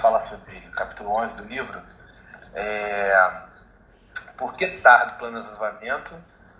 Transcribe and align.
fala 0.00 0.18
sobre 0.18 0.56
o 0.56 0.72
capítulo 0.72 1.10
11 1.10 1.36
do 1.36 1.44
livro, 1.44 1.80
é, 2.54 3.42
por 4.36 4.52
que 4.54 4.66
tarde 4.78 5.14
o 5.14 5.18
plano 5.18 5.42
de 5.42 5.48
avivamento, 5.50 6.14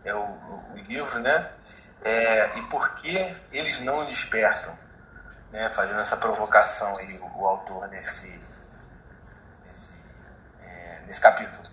é 0.05 0.15
o, 0.15 0.21
o, 0.21 0.77
livro, 0.77 1.19
né? 1.21 1.51
É, 2.03 2.59
e 2.59 2.63
por 2.69 2.95
que 2.97 3.37
eles 3.51 3.81
não 3.81 4.07
despertam, 4.07 4.75
né? 5.51 5.71
Fazendo 5.71 6.01
essa 6.01 6.17
provocação 6.17 6.97
aí, 6.99 7.19
o, 7.19 7.41
o 7.41 7.47
autor 7.47 7.89
nesse, 7.89 8.29
nesse, 9.67 9.93
é, 10.63 11.01
nesse 11.07 11.21
capítulo. 11.21 11.67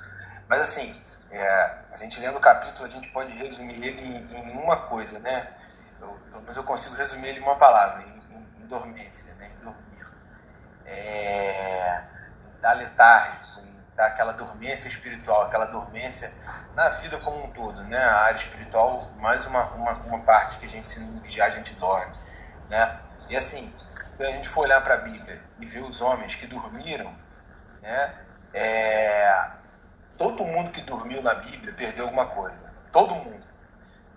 Mas 0.47 0.61
assim, 0.61 1.01
é, 1.29 1.81
a 1.91 1.97
gente 1.97 2.19
lendo 2.19 2.37
o 2.37 2.41
capítulo, 2.41 2.85
a 2.85 2.89
gente 2.89 3.09
pode 3.09 3.31
resumir 3.33 3.85
ele 3.85 4.01
em, 4.01 4.33
em 4.33 4.57
uma 4.57 4.87
coisa, 4.87 5.19
né? 5.19 5.47
Eu, 5.99 6.07
pelo 6.29 6.41
menos 6.41 6.57
eu 6.57 6.63
consigo 6.63 6.95
resumir 6.95 7.27
ele 7.27 7.39
em 7.39 7.43
uma 7.43 7.57
palavra, 7.57 8.03
em, 8.03 8.63
em 8.63 8.67
dormência, 8.67 9.33
né? 9.35 9.51
Em 9.57 9.61
dormir. 9.61 9.96
É, 10.87 12.01
em 12.49 12.61
dar 12.61 12.73
letárgico, 12.73 13.61
em 13.61 13.95
dar 13.95 14.07
aquela 14.07 14.31
dormência 14.33 14.87
espiritual, 14.87 15.43
aquela 15.43 15.65
dormência 15.65 16.33
na 16.73 16.89
vida 16.89 17.19
como 17.19 17.43
um 17.43 17.51
todo, 17.51 17.83
né? 17.83 17.97
A 17.97 18.21
área 18.21 18.37
espiritual, 18.37 18.99
mais 19.17 19.45
uma, 19.45 19.63
uma, 19.71 19.93
uma 19.93 20.19
parte 20.21 20.57
que 20.57 20.65
a 20.65 20.69
gente, 20.69 20.89
se 20.89 20.99
não 21.03 21.21
a 21.43 21.49
gente 21.49 21.73
dorme, 21.75 22.15
né? 22.69 22.99
E 23.29 23.35
assim, 23.35 23.73
se 24.13 24.23
a 24.23 24.31
gente 24.31 24.47
for 24.47 24.61
olhar 24.61 24.81
para 24.81 24.95
a 24.95 24.97
Bíblia 24.97 25.41
e 25.59 25.65
ver 25.65 25.83
os 25.83 26.01
homens 26.01 26.35
que 26.35 26.47
dormiram, 26.47 27.11
né? 27.81 28.13
É, 28.53 29.57
Todo 30.17 30.43
mundo 30.43 30.71
que 30.71 30.81
dormiu 30.81 31.21
na 31.21 31.35
Bíblia 31.35 31.71
perdeu 31.73 32.05
alguma 32.05 32.25
coisa. 32.25 32.73
Todo 32.91 33.13
mundo. 33.13 33.45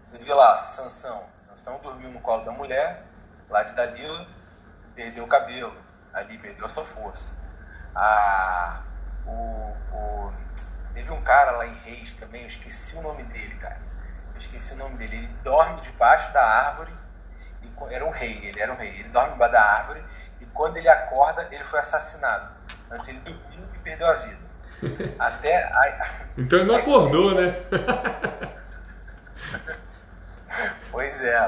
Você 0.02 0.16
vê 0.16 0.32
lá, 0.32 0.62
Sansão. 0.62 1.28
Sansão 1.36 1.78
dormiu 1.82 2.10
no 2.10 2.20
colo 2.20 2.42
da 2.42 2.52
mulher, 2.52 3.04
lá 3.50 3.62
de 3.62 3.74
Dalila, 3.74 4.26
perdeu 4.94 5.24
o 5.24 5.28
cabelo. 5.28 5.76
Ali 6.12 6.38
perdeu 6.38 6.66
a 6.66 6.68
sua 6.68 6.84
força. 6.84 7.32
Ah, 7.94 8.82
o, 9.26 9.74
o, 9.92 10.32
teve 10.94 11.10
um 11.12 11.22
cara 11.22 11.52
lá 11.52 11.66
em 11.66 11.74
Reis 11.80 12.14
também, 12.14 12.42
eu 12.42 12.48
esqueci 12.48 12.96
o 12.96 13.02
nome 13.02 13.22
dele, 13.24 13.54
cara. 13.56 13.80
Eu 14.34 14.38
esqueci 14.38 14.74
o 14.74 14.76
nome 14.76 14.96
dele. 14.96 15.16
Ele 15.16 15.28
dorme 15.44 15.80
debaixo 15.80 16.32
da 16.32 16.44
árvore. 16.44 16.92
E, 17.62 17.94
era 17.94 18.04
um 18.04 18.10
rei, 18.10 18.40
ele 18.44 18.60
era 18.60 18.72
um 18.72 18.76
rei. 18.76 19.00
Ele 19.00 19.08
dorme 19.08 19.32
debaixo 19.32 19.52
da 19.52 19.62
árvore 19.62 20.04
e 20.40 20.46
quando 20.46 20.78
ele 20.78 20.88
acorda, 20.88 21.46
ele 21.50 21.64
foi 21.64 21.80
assassinado. 21.80 22.56
Mas 22.88 23.06
ele 23.06 23.20
dormiu 23.20 23.68
e 23.74 23.78
perdeu 23.78 24.06
a 24.06 24.14
vida. 24.14 24.50
Até. 25.18 25.70
então 26.38 26.58
ele 26.58 26.68
não 26.68 26.76
acordou, 26.76 27.34
né? 27.34 27.54
pois 30.90 31.22
é. 31.22 31.38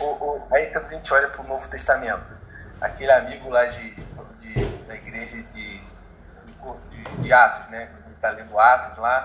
O, 0.00 0.04
o, 0.04 0.48
aí 0.50 0.72
quando 0.72 0.86
a 0.86 0.88
gente 0.88 1.12
olha 1.12 1.28
para 1.28 1.42
o 1.42 1.46
Novo 1.46 1.68
Testamento, 1.68 2.32
aquele 2.84 3.10
amigo 3.10 3.48
lá 3.48 3.64
de, 3.64 3.94
de 4.38 4.64
da 4.86 4.94
igreja 4.94 5.42
de, 5.42 5.80
de, 5.80 7.04
de 7.18 7.32
Atos, 7.32 7.66
né? 7.68 7.86
Quando 7.86 8.12
está 8.12 8.30
lendo 8.30 8.58
Atos 8.58 8.98
lá, 8.98 9.24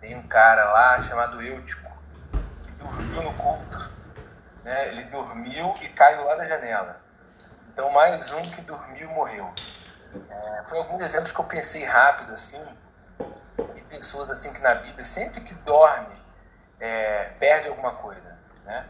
tem 0.00 0.16
um 0.16 0.26
cara 0.26 0.64
lá 0.72 1.00
chamado 1.02 1.40
Eutico, 1.40 1.90
que 2.64 2.72
dormiu 2.72 3.22
no 3.22 3.32
culto. 3.34 3.94
Né? 4.64 4.88
Ele 4.88 5.04
dormiu 5.04 5.74
e 5.80 5.88
caiu 5.90 6.24
lá 6.24 6.34
da 6.34 6.46
janela. 6.46 7.00
Então 7.72 7.90
mais 7.90 8.32
um 8.32 8.42
que 8.42 8.60
dormiu 8.62 9.08
morreu. 9.10 9.52
É, 10.28 10.64
foi 10.68 10.78
alguns 10.78 11.02
exemplos 11.02 11.30
que 11.30 11.38
eu 11.38 11.44
pensei 11.44 11.84
rápido, 11.84 12.32
assim, 12.32 12.62
de 13.74 13.82
pessoas 13.82 14.30
assim 14.30 14.52
que 14.52 14.60
na 14.62 14.74
Bíblia, 14.74 15.04
sempre 15.04 15.42
que 15.42 15.54
dorme, 15.64 16.16
é, 16.80 17.26
perde 17.38 17.68
alguma 17.68 17.96
coisa, 17.98 18.36
né? 18.64 18.86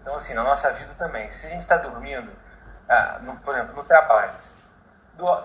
Então, 0.00 0.16
assim, 0.16 0.34
na 0.34 0.42
nossa 0.42 0.72
vida 0.72 0.92
também, 0.94 1.30
se 1.30 1.46
a 1.46 1.50
gente 1.50 1.60
está 1.60 1.76
dormindo, 1.76 2.32
ah, 2.92 3.18
no, 3.22 3.36
por 3.38 3.54
exemplo, 3.54 3.74
no 3.74 3.84
trabalho, 3.84 4.32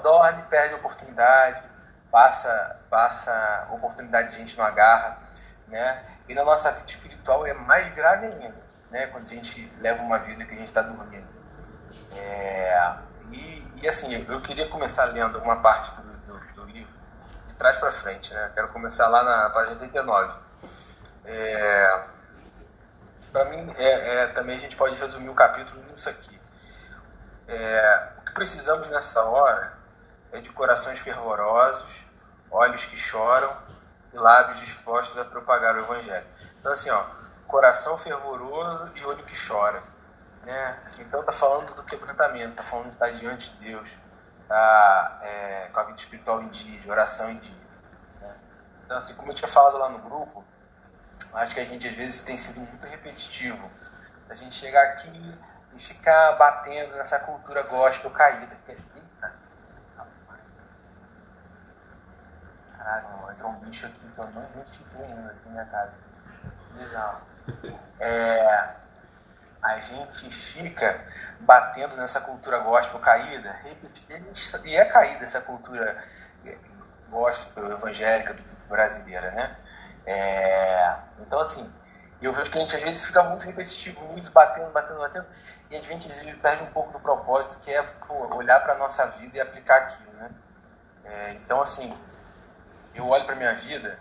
dorme, 0.04 0.44
perde 0.50 0.76
oportunidade, 0.76 1.64
passa, 2.12 2.76
passa 2.90 3.70
oportunidade 3.72 4.32
de 4.32 4.38
gente 4.38 4.58
não 4.58 4.66
agarra, 4.66 5.20
né? 5.68 6.04
E 6.28 6.34
na 6.34 6.44
nossa 6.44 6.72
vida 6.72 6.86
espiritual 6.88 7.46
é 7.46 7.54
mais 7.54 7.94
grave 7.94 8.28
ainda, 8.28 8.56
né? 8.92 9.08
Quando 9.08 9.26
a 9.26 9.30
gente 9.30 9.72
leva 9.80 10.02
uma 10.02 10.20
vida 10.20 10.46
que 10.46 10.54
a 10.54 10.58
gente 10.58 10.68
está 10.68 10.82
dormindo. 10.82 11.28
É, 12.16 12.94
e, 13.32 13.72
e, 13.82 13.88
assim, 13.88 14.26
eu 14.28 14.42
queria 14.42 14.70
começar 14.70 15.06
lendo 15.06 15.40
uma 15.40 15.62
parte 15.62 15.92
do, 15.92 16.18
do, 16.20 16.54
do 16.54 16.66
livro, 16.66 16.94
de 17.48 17.54
trás 17.56 17.78
para 17.78 17.92
frente, 17.92 18.34
né? 18.34 18.52
Quero 18.54 18.70
começar 18.70 19.08
lá 19.08 19.24
na 19.24 19.50
página 19.50 19.74
89. 19.74 20.40
É, 21.26 22.04
para 23.32 23.46
mim, 23.46 23.74
é, 23.78 24.16
é, 24.16 24.28
também 24.28 24.58
a 24.58 24.60
gente 24.60 24.76
pode 24.76 24.96
resumir 24.96 25.30
o 25.30 25.36
capítulo 25.36 25.84
nisso 25.90 26.10
aqui. 26.10 26.40
É, 27.48 28.10
o 28.20 28.26
que 28.26 28.34
precisamos 28.34 28.90
nessa 28.90 29.24
hora 29.24 29.78
é 30.32 30.40
de 30.40 30.50
corações 30.50 31.00
fervorosos, 31.00 32.06
olhos 32.52 32.86
que 32.86 32.98
choram 32.98 33.56
e 34.14 34.18
lábios 34.18 34.60
dispostos 34.60 35.18
a 35.18 35.26
propagar 35.26 35.76
o 35.76 35.80
Evangelho. 35.80 36.28
Então, 36.60 36.72
assim, 36.72 36.90
ó, 36.90 37.06
coração 37.48 37.98
fervoroso 37.98 38.92
e 38.96 39.06
olho 39.06 39.24
que 39.24 39.48
chora 39.48 39.80
né? 40.48 40.82
Então 40.98 41.20
está 41.20 41.34
falando 41.34 41.74
do 41.76 41.84
quebrantamento, 41.84 42.52
está 42.52 42.64
falando 42.64 42.88
de 42.88 42.94
estar 42.94 43.12
diante 43.12 43.52
de 43.54 43.66
Deus, 43.66 43.98
tá, 44.48 45.20
é, 45.22 45.68
com 45.74 45.80
a 45.82 45.84
vida 45.84 46.00
espiritual 46.00 46.42
em 46.42 46.48
dia, 46.48 46.80
de 46.80 46.90
oração 46.90 47.30
em 47.30 47.38
dia. 47.38 47.68
Né? 48.22 48.34
Então, 48.86 48.98
assim, 48.98 49.14
como 49.16 49.32
eu 49.32 49.36
tinha 49.36 49.50
falado 49.50 49.78
lá 49.78 49.90
no 49.90 50.02
grupo, 50.02 50.46
acho 51.34 51.54
que 51.54 51.60
a 51.60 51.66
gente 51.66 51.86
às 51.86 51.94
vezes 51.94 52.22
tem 52.22 52.38
sido 52.38 52.62
muito 52.62 52.88
repetitivo. 52.88 53.70
A 54.30 54.34
gente 54.36 54.56
chegar 54.56 54.84
aqui 54.84 55.38
e 55.78 55.80
ficar 55.80 56.34
batendo 56.34 56.98
nessa 56.98 57.20
cultura 57.20 57.62
gospel 57.62 58.10
caída. 58.10 58.58
Eita! 58.68 59.34
Caralho, 62.76 63.32
entrou 63.32 63.52
um 63.52 63.60
bicho 63.60 63.86
aqui 63.86 64.00
que 64.00 64.20
eu 64.20 64.28
não 64.32 64.44
identifiquei 64.44 65.06
ainda 65.06 65.30
aqui 65.30 65.46
na 65.46 65.52
minha 65.52 65.66
casa. 65.66 65.94
Legal. 66.76 67.22
É, 68.00 68.76
a 69.62 69.80
gente 69.80 70.30
fica 70.32 71.06
batendo 71.42 71.96
nessa 71.96 72.22
cultura 72.22 72.58
gospel 72.60 73.00
caída, 73.00 73.56
e 74.66 74.76
é 74.76 74.86
caída 74.86 75.26
essa 75.26 75.42
cultura 75.42 76.04
gospel 77.10 77.72
evangélica 77.72 78.36
brasileira, 78.68 79.32
né? 79.32 79.58
É, 80.06 80.96
então, 81.20 81.40
assim, 81.40 81.72
eu 82.26 82.34
vejo 82.34 82.50
que 82.50 82.58
a 82.58 82.62
gente 82.62 82.76
às 82.76 82.82
vezes 82.82 83.06
fica 83.06 83.22
muito 83.24 83.46
repetitivo, 83.46 84.02
muito 84.06 84.32
batendo, 84.32 84.72
batendo, 84.72 85.00
batendo, 85.00 85.26
e 85.70 85.76
a 85.76 85.82
gente 85.82 86.10
perde 86.38 86.64
um 86.64 86.68
pouco 86.68 86.92
do 86.92 87.00
propósito, 87.00 87.60
que 87.60 87.72
é 87.72 87.82
pô, 87.82 88.36
olhar 88.36 88.60
para 88.62 88.74
a 88.74 88.78
nossa 88.78 89.06
vida 89.08 89.38
e 89.38 89.42
aplicar 89.42 89.78
aquilo, 89.78 90.12
né? 90.14 90.32
É, 91.06 91.34
então, 91.34 91.62
assim, 91.62 91.96
eu 92.96 93.08
olho 93.08 93.26
para 93.26 93.36
minha 93.36 93.54
vida 93.54 94.00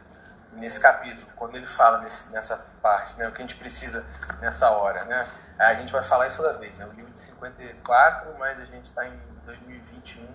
nesse 0.52 0.80
capítulo, 0.80 1.26
quando 1.36 1.56
ele 1.56 1.66
fala 1.66 1.98
nesse, 1.98 2.30
nessa 2.30 2.56
parte, 2.80 3.16
né, 3.18 3.28
o 3.28 3.32
que 3.32 3.38
a 3.38 3.42
gente 3.42 3.56
precisa 3.56 4.04
nessa 4.40 4.70
hora, 4.70 5.04
né? 5.04 5.28
A 5.58 5.74
gente 5.74 5.92
vai 5.92 6.02
falar 6.02 6.28
isso 6.28 6.38
toda 6.38 6.58
vez, 6.58 6.76
né? 6.78 6.86
O 6.86 6.92
livro 6.92 7.10
de 7.10 7.18
54, 7.18 8.34
mas 8.38 8.60
a 8.60 8.64
gente 8.64 8.84
está 8.84 9.06
em 9.06 9.18
2021 9.44 10.26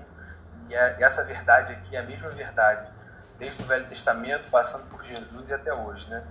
e 0.69 0.75
é, 0.75 1.03
essa 1.03 1.23
verdade 1.23 1.73
aqui 1.73 1.95
é 1.95 1.99
a 1.99 2.03
mesma 2.03 2.29
verdade, 2.29 2.87
desde 3.37 3.61
o 3.61 3.65
Velho 3.65 3.85
Testamento, 3.87 4.49
passando 4.49 4.89
por 4.89 5.03
Jesus 5.03 5.49
e 5.49 5.53
até 5.53 5.73
hoje, 5.73 6.09
né? 6.09 6.23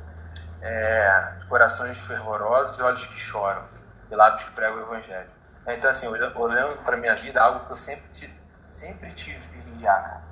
É, 0.63 1.37
corações 1.49 1.99
fervorosos 1.99 2.79
e 2.79 2.83
olhos 2.83 3.07
que 3.07 3.19
choram, 3.19 3.65
e 4.11 4.15
lábios 4.15 4.45
que 4.45 4.51
pregam 4.53 4.79
o 4.79 4.83
Evangelho. 4.83 5.31
Então, 5.67 5.91
assim, 5.91 6.07
olhando 6.07 6.83
para 6.85 6.97
minha 6.97 7.15
vida, 7.15 7.41
algo 7.41 7.67
que 7.67 7.73
eu 7.73 7.77
sempre, 7.77 8.39
sempre 8.73 9.11
tive 9.13 9.47
que 9.49 9.59
vigiar, 9.71 10.23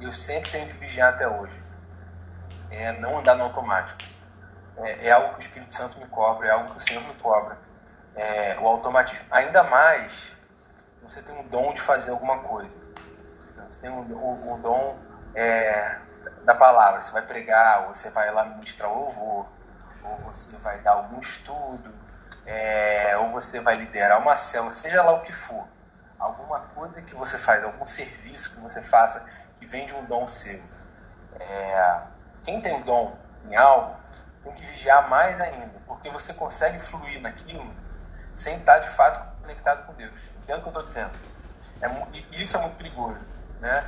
e 0.00 0.04
eu 0.04 0.12
sempre 0.12 0.50
tenho 0.50 0.68
que 0.68 0.76
vigiar 0.78 1.14
até 1.14 1.28
hoje, 1.28 1.62
é 2.70 2.92
não 2.92 3.18
andar 3.18 3.34
no 3.34 3.44
automático. 3.44 4.02
É, 4.78 5.08
é 5.08 5.10
algo 5.10 5.30
que 5.30 5.36
o 5.36 5.40
Espírito 5.40 5.74
Santo 5.74 5.98
me 5.98 6.06
cobra, 6.06 6.48
é 6.48 6.50
algo 6.50 6.72
que 6.72 6.78
o 6.78 6.80
Senhor 6.80 7.02
me 7.02 7.14
cobra 7.14 7.58
é, 8.18 8.56
o 8.60 8.66
automatismo. 8.66 9.26
Ainda 9.30 9.62
mais 9.62 10.32
se 10.96 11.04
você 11.04 11.22
tem 11.22 11.38
o 11.38 11.44
dom 11.44 11.72
de 11.72 11.80
fazer 11.80 12.10
alguma 12.10 12.38
coisa. 12.38 12.76
Você 13.68 13.78
tem 13.80 13.90
o, 13.90 14.00
o, 14.00 14.54
o 14.54 14.58
dom 14.58 14.98
é, 15.34 15.98
da 16.44 16.54
palavra. 16.54 17.00
Você 17.00 17.12
vai 17.12 17.22
pregar, 17.22 17.86
ou 17.86 17.94
você 17.94 18.10
vai 18.10 18.32
lá 18.32 18.44
ministrar 18.44 18.90
louvor, 18.90 19.46
ou 20.08 20.32
você 20.32 20.56
vai 20.58 20.80
dar 20.80 20.92
algum 20.92 21.18
estudo, 21.18 21.94
é, 22.46 23.16
ou 23.18 23.30
você 23.30 23.60
vai 23.60 23.76
liderar 23.76 24.20
uma 24.20 24.36
célula, 24.36 24.72
seja 24.72 25.02
lá 25.02 25.12
o 25.12 25.22
que 25.22 25.32
for. 25.32 25.66
Alguma 26.18 26.60
coisa 26.74 27.00
que 27.02 27.14
você 27.14 27.38
faz, 27.38 27.62
algum 27.62 27.86
serviço 27.86 28.54
que 28.54 28.60
você 28.60 28.82
faça 28.82 29.24
que 29.58 29.66
vem 29.66 29.86
de 29.86 29.94
um 29.94 30.04
dom 30.04 30.26
seu. 30.26 30.62
É, 31.38 32.00
quem 32.42 32.60
tem 32.60 32.80
o 32.80 32.84
dom 32.84 33.16
em 33.44 33.56
algo 33.56 33.96
tem 34.42 34.52
que 34.54 34.64
vigiar 34.64 35.08
mais 35.08 35.40
ainda, 35.40 35.74
porque 35.86 36.10
você 36.10 36.32
consegue 36.32 36.78
fluir 36.78 37.20
naquilo 37.20 37.72
sem 38.32 38.56
estar 38.58 38.78
de 38.78 38.88
fato 38.90 39.40
conectado 39.40 39.86
com 39.86 39.92
Deus. 39.94 40.30
Entendo 40.42 40.58
o 40.58 40.62
que 40.62 40.68
eu 40.68 40.70
estou 40.70 40.86
dizendo. 40.86 41.12
É, 41.80 41.88
e 42.32 42.42
isso 42.42 42.56
é 42.56 42.60
muito 42.60 42.76
perigoso. 42.76 43.18
Né? 43.60 43.84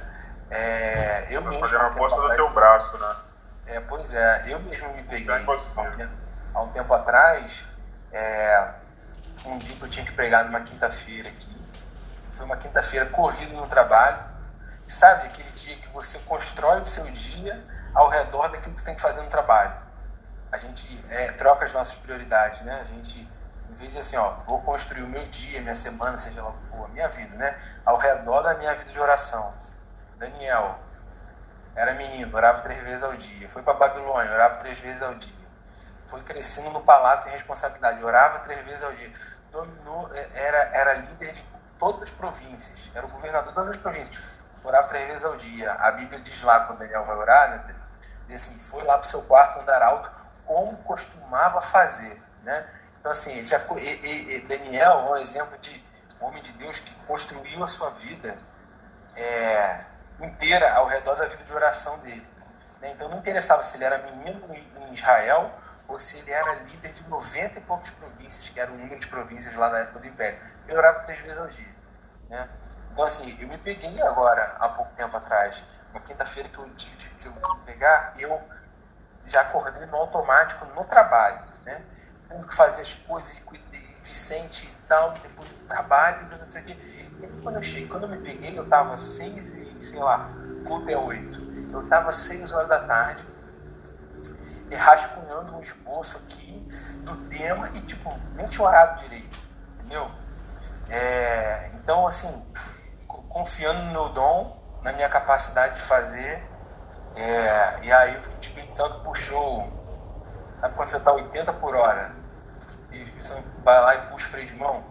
É, 0.50 1.26
eu 1.30 1.42
mesmo, 1.42 1.60
fazer 1.60 1.76
uma 1.76 1.88
aposta 1.88 2.20
do 2.20 2.34
teu 2.34 2.52
braço, 2.52 2.98
né? 2.98 3.16
É, 3.70 3.78
pois 3.78 4.12
é, 4.12 4.42
eu 4.48 4.58
mesmo 4.58 4.92
me 4.94 5.04
peguei 5.04 5.32
há 5.32 6.60
um, 6.60 6.72
tempo, 6.72 6.92
atrás, 6.92 7.64
é, 8.12 8.68
um 9.44 9.58
dia 9.58 9.76
que 9.76 9.82
eu 9.82 9.88
tinha 9.88 10.04
que 10.04 10.12
pregar 10.12 10.44
numa 10.44 10.60
quinta-feira 10.62 11.28
aqui. 11.28 11.56
Foi 12.32 12.44
uma 12.44 12.56
quinta-feira 12.56 13.06
corrida 13.06 13.52
no 13.52 13.68
trabalho, 13.68 14.24
sabe, 14.88 15.28
aquele 15.28 15.50
dia 15.52 15.76
que 15.76 15.88
você 15.90 16.18
constrói 16.18 16.80
o 16.80 16.84
seu 16.84 17.04
dia 17.12 17.64
ao 17.94 18.08
redor 18.08 18.48
daquilo 18.48 18.74
que 18.74 18.80
você 18.80 18.86
tem 18.86 18.96
que 18.96 19.00
fazer 19.00 19.22
no 19.22 19.30
trabalho. 19.30 19.72
A 20.50 20.58
gente 20.58 21.04
é, 21.08 21.30
troca 21.30 21.64
as 21.64 21.72
nossas 21.72 21.96
prioridades, 21.96 22.62
né? 22.62 22.80
A 22.80 22.84
gente, 22.92 23.20
em 23.70 23.74
vez 23.74 23.92
de 23.92 24.00
assim, 24.00 24.16
ó, 24.16 24.32
vou 24.46 24.60
construir 24.62 25.04
o 25.04 25.08
meu 25.08 25.24
dia, 25.26 25.60
minha 25.60 25.76
semana, 25.76 26.18
seja 26.18 26.42
lá 26.42 26.48
o 26.48 26.54
que 26.54 26.66
for, 26.66 26.86
a 26.86 26.88
minha 26.88 27.08
vida, 27.08 27.36
né? 27.36 27.56
Ao 27.86 27.96
redor 27.96 28.42
da 28.42 28.54
minha 28.54 28.74
vida 28.74 28.90
de 28.90 28.98
oração. 28.98 29.54
Daniel 30.18 30.76
era 31.74 31.94
menino, 31.94 32.34
orava 32.34 32.60
três 32.62 32.82
vezes 32.82 33.02
ao 33.02 33.14
dia. 33.14 33.48
Foi 33.48 33.62
para 33.62 33.74
Babilônia, 33.74 34.32
orava 34.32 34.56
três 34.56 34.78
vezes 34.80 35.02
ao 35.02 35.14
dia. 35.14 35.34
Foi 36.06 36.22
crescendo 36.22 36.70
no 36.70 36.80
palácio 36.80 37.26
de 37.26 37.30
responsabilidade, 37.30 38.04
orava 38.04 38.40
três 38.40 38.60
vezes 38.64 38.82
ao 38.82 38.92
dia. 38.92 39.12
Dominou, 39.52 40.10
é, 40.12 40.28
era, 40.34 40.58
era 40.72 40.92
líder 40.94 41.32
de 41.32 41.44
todas 41.78 42.02
as 42.02 42.10
províncias, 42.10 42.90
era 42.94 43.06
o 43.06 43.10
governador 43.10 43.48
de 43.48 43.54
todas 43.54 43.70
as 43.70 43.76
províncias. 43.76 44.18
Orava 44.62 44.88
três 44.88 45.06
vezes 45.08 45.24
ao 45.24 45.36
dia. 45.36 45.72
A 45.72 45.92
Bíblia 45.92 46.20
diz 46.20 46.42
lá, 46.42 46.60
quando 46.60 46.80
Daniel 46.80 47.04
vai 47.04 47.16
orar, 47.16 47.50
né? 47.50 47.74
Diz 48.28 48.46
assim, 48.46 48.58
foi 48.58 48.84
lá 48.84 48.98
para 48.98 49.06
o 49.06 49.08
seu 49.08 49.22
quarto 49.22 49.58
andar 49.60 49.82
alto, 49.82 50.10
como 50.44 50.76
costumava 50.78 51.60
fazer, 51.60 52.22
né? 52.42 52.68
Então, 53.00 53.12
assim, 53.12 53.44
já, 53.46 53.58
Daniel 54.46 54.92
é 54.92 55.12
um 55.12 55.16
exemplo 55.16 55.56
de 55.58 55.82
homem 56.20 56.42
de 56.42 56.52
Deus 56.52 56.78
que 56.80 56.94
construiu 57.06 57.62
a 57.62 57.66
sua 57.66 57.90
vida 57.90 58.36
é, 59.16 59.84
inteira 60.24 60.72
ao 60.74 60.86
redor 60.86 61.16
da 61.16 61.26
vida 61.26 61.44
de 61.44 61.52
oração 61.52 61.98
dele. 62.00 62.26
Né? 62.80 62.92
Então, 62.92 63.08
não 63.08 63.18
interessava 63.18 63.62
se 63.62 63.76
ele 63.76 63.84
era 63.84 63.98
menino 63.98 64.54
em 64.54 64.92
Israel 64.92 65.50
ou 65.88 65.98
se 65.98 66.18
ele 66.18 66.30
era 66.30 66.54
líder 66.54 66.92
de 66.92 67.06
90 67.08 67.58
e 67.58 67.62
poucas 67.62 67.90
províncias, 67.90 68.48
que 68.48 68.60
era 68.60 68.70
o 68.70 68.76
número 68.76 68.98
de 68.98 69.06
províncias 69.08 69.54
lá 69.54 69.70
na 69.70 69.78
época 69.80 69.98
do 69.98 70.06
Império. 70.06 70.38
Ele 70.66 70.76
orava 70.76 71.00
três 71.00 71.20
vezes 71.20 71.38
ao 71.38 71.48
dia. 71.48 71.74
Né? 72.28 72.48
Então, 72.92 73.04
assim, 73.04 73.36
eu 73.40 73.48
me 73.48 73.58
peguei 73.58 74.00
agora, 74.02 74.56
há 74.58 74.68
pouco 74.68 74.92
tempo 74.94 75.16
atrás, 75.16 75.64
na 75.92 76.00
quinta-feira 76.00 76.48
que 76.48 76.58
eu 76.58 76.68
tive 76.76 76.96
que 77.20 77.28
eu 77.28 77.56
pegar, 77.66 78.14
eu 78.18 78.40
já 79.26 79.42
acordei 79.42 79.84
no 79.86 79.96
automático 79.96 80.64
no 80.66 80.84
trabalho, 80.84 81.42
né? 81.64 81.82
Tendo 82.28 82.46
que 82.46 82.54
fazer 82.54 82.82
as 82.82 82.94
coisas, 82.94 83.36
Vicente 84.10 84.66
e 84.66 84.88
tal, 84.88 85.12
depois 85.12 85.48
do 85.48 85.66
trabalho, 85.68 86.26
não 86.36 86.50
sei 86.50 86.62
o 86.62 86.64
quê. 86.64 86.76
E 87.22 87.26
quando 87.42 87.56
eu 87.56 87.62
cheguei, 87.62 87.86
quando 87.86 88.02
eu 88.02 88.08
me 88.08 88.18
peguei, 88.18 88.58
eu 88.58 88.68
tava 88.68 88.98
seis 88.98 89.50
e, 89.50 89.84
sei 89.84 90.00
lá, 90.00 90.28
culto 90.66 90.90
é 90.90 90.96
oito. 90.96 91.40
Eu 91.72 91.88
tava 91.88 92.12
seis 92.12 92.50
horas 92.50 92.68
da 92.68 92.80
tarde, 92.80 93.24
rascunhando 94.76 95.54
um 95.56 95.60
esboço 95.60 96.16
aqui 96.16 96.68
do 97.04 97.16
tema 97.28 97.68
e, 97.68 97.80
tipo, 97.82 98.12
nem 98.34 98.46
tinha 98.46 98.66
orado 98.66 99.00
direito, 99.00 99.38
entendeu? 99.78 100.10
É, 100.88 101.70
então, 101.74 102.04
assim, 102.08 102.44
confiando 103.28 103.84
no 103.84 103.92
meu 103.92 104.08
dom, 104.08 104.60
na 104.82 104.92
minha 104.92 105.08
capacidade 105.08 105.76
de 105.76 105.82
fazer. 105.82 106.42
É, 107.14 107.78
e 107.84 107.92
aí 107.92 108.16
o 108.16 108.40
Espírito 108.40 108.72
Santo 108.72 109.04
puxou. 109.04 109.68
Sabe 110.60 110.74
quando 110.74 110.88
você 110.88 110.96
está 110.96 111.12
80 111.12 111.52
por 111.54 111.76
hora? 111.76 112.19
E 112.92 112.98
o 112.98 113.02
Espírito 113.02 113.26
Santo 113.26 113.44
vai 113.62 113.80
lá 113.80 113.94
e 113.94 114.10
puxa 114.10 114.26
o 114.26 114.30
freio 114.30 114.46
de 114.46 114.54
mão? 114.56 114.84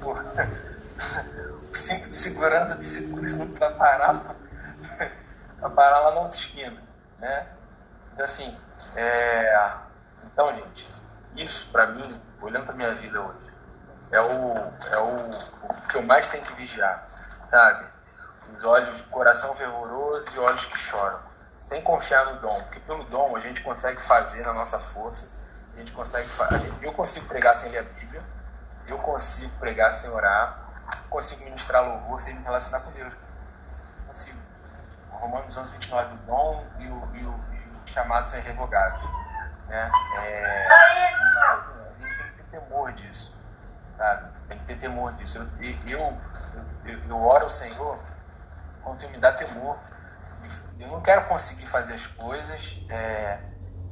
Porra. 0.00 0.24
O 1.70 1.74
cinto 1.76 2.08
de 2.08 2.16
segurança 2.16 2.74
de 2.76 2.84
segurança 2.84 3.36
não 3.36 3.46
vai 3.54 3.72
parar, 3.74 4.34
vai 5.60 5.70
parar 5.70 6.00
lá 6.00 6.14
na 6.14 6.20
outra 6.20 6.36
esquina. 6.36 6.82
Né? 7.18 7.46
Então, 8.12 8.24
assim, 8.24 8.56
é... 8.96 9.72
então, 10.24 10.54
gente, 10.54 10.90
isso 11.36 11.68
para 11.70 11.86
mim, 11.86 12.22
olhando 12.40 12.66
para 12.66 12.74
minha 12.74 12.92
vida 12.94 13.20
hoje, 13.20 13.54
é 14.10 14.20
o, 14.20 14.56
é 14.92 14.98
o, 14.98 15.68
o 15.68 15.88
que 15.88 15.96
eu 15.96 16.02
mais 16.02 16.28
tenho 16.28 16.42
que 16.44 16.52
vigiar, 16.54 17.06
sabe? 17.48 17.86
Os 18.56 18.64
olhos, 18.64 19.02
coração 19.02 19.54
fervoroso 19.54 20.24
e 20.34 20.38
olhos 20.38 20.64
que 20.64 20.78
choram. 20.78 21.20
Sem 21.58 21.82
confiar 21.82 22.24
no 22.32 22.40
dom, 22.40 22.54
porque 22.62 22.80
pelo 22.80 23.04
dom 23.04 23.36
a 23.36 23.40
gente 23.40 23.62
consegue 23.62 24.00
fazer 24.00 24.42
na 24.42 24.54
nossa 24.54 24.78
força, 24.78 25.28
a 25.78 25.84
gente 25.84 25.92
consegue 25.92 26.28
eu 26.82 26.92
consigo 26.92 27.26
pregar 27.26 27.54
sem 27.54 27.70
ler 27.70 27.78
a 27.78 27.82
Bíblia, 27.82 28.22
eu 28.86 28.98
consigo 28.98 29.50
pregar 29.58 29.92
sem 29.92 30.10
orar, 30.10 30.58
consigo 31.08 31.44
ministrar 31.44 31.84
louvor 31.84 32.20
sem 32.20 32.34
me 32.34 32.42
relacionar 32.42 32.80
com 32.80 32.90
Deus. 32.92 33.14
Consigo. 34.06 34.38
Romanos 35.10 35.56
11, 35.56 35.72
29, 35.72 36.14
o 36.14 36.16
dom 36.18 36.66
e 36.78 36.88
o, 36.88 37.08
e 37.14 37.24
o, 37.24 37.40
e 37.52 37.82
o 37.84 37.86
chamado 37.86 38.28
são 38.28 38.38
irrevogáveis. 38.38 39.04
Né? 39.66 39.90
É, 40.16 40.66
a 40.68 42.02
gente 42.02 42.16
tem 42.16 42.26
que 42.26 42.42
ter 42.42 42.60
temor 42.60 42.92
disso 42.92 43.38
sabe? 43.98 44.30
Tem 44.48 44.58
que 44.58 44.64
ter 44.64 44.76
temor 44.76 45.12
disso. 45.14 45.38
Eu, 45.38 45.46
eu, 45.86 46.18
eu, 46.86 46.98
eu 47.08 47.22
oro 47.22 47.44
ao 47.44 47.50
Senhor 47.50 47.98
quando 48.82 49.08
me 49.10 49.18
dá 49.18 49.32
temor. 49.32 49.76
Eu 50.78 50.88
não 50.88 51.02
quero 51.02 51.26
conseguir 51.26 51.66
fazer 51.66 51.94
as 51.94 52.06
coisas 52.06 52.80
é, 52.88 53.38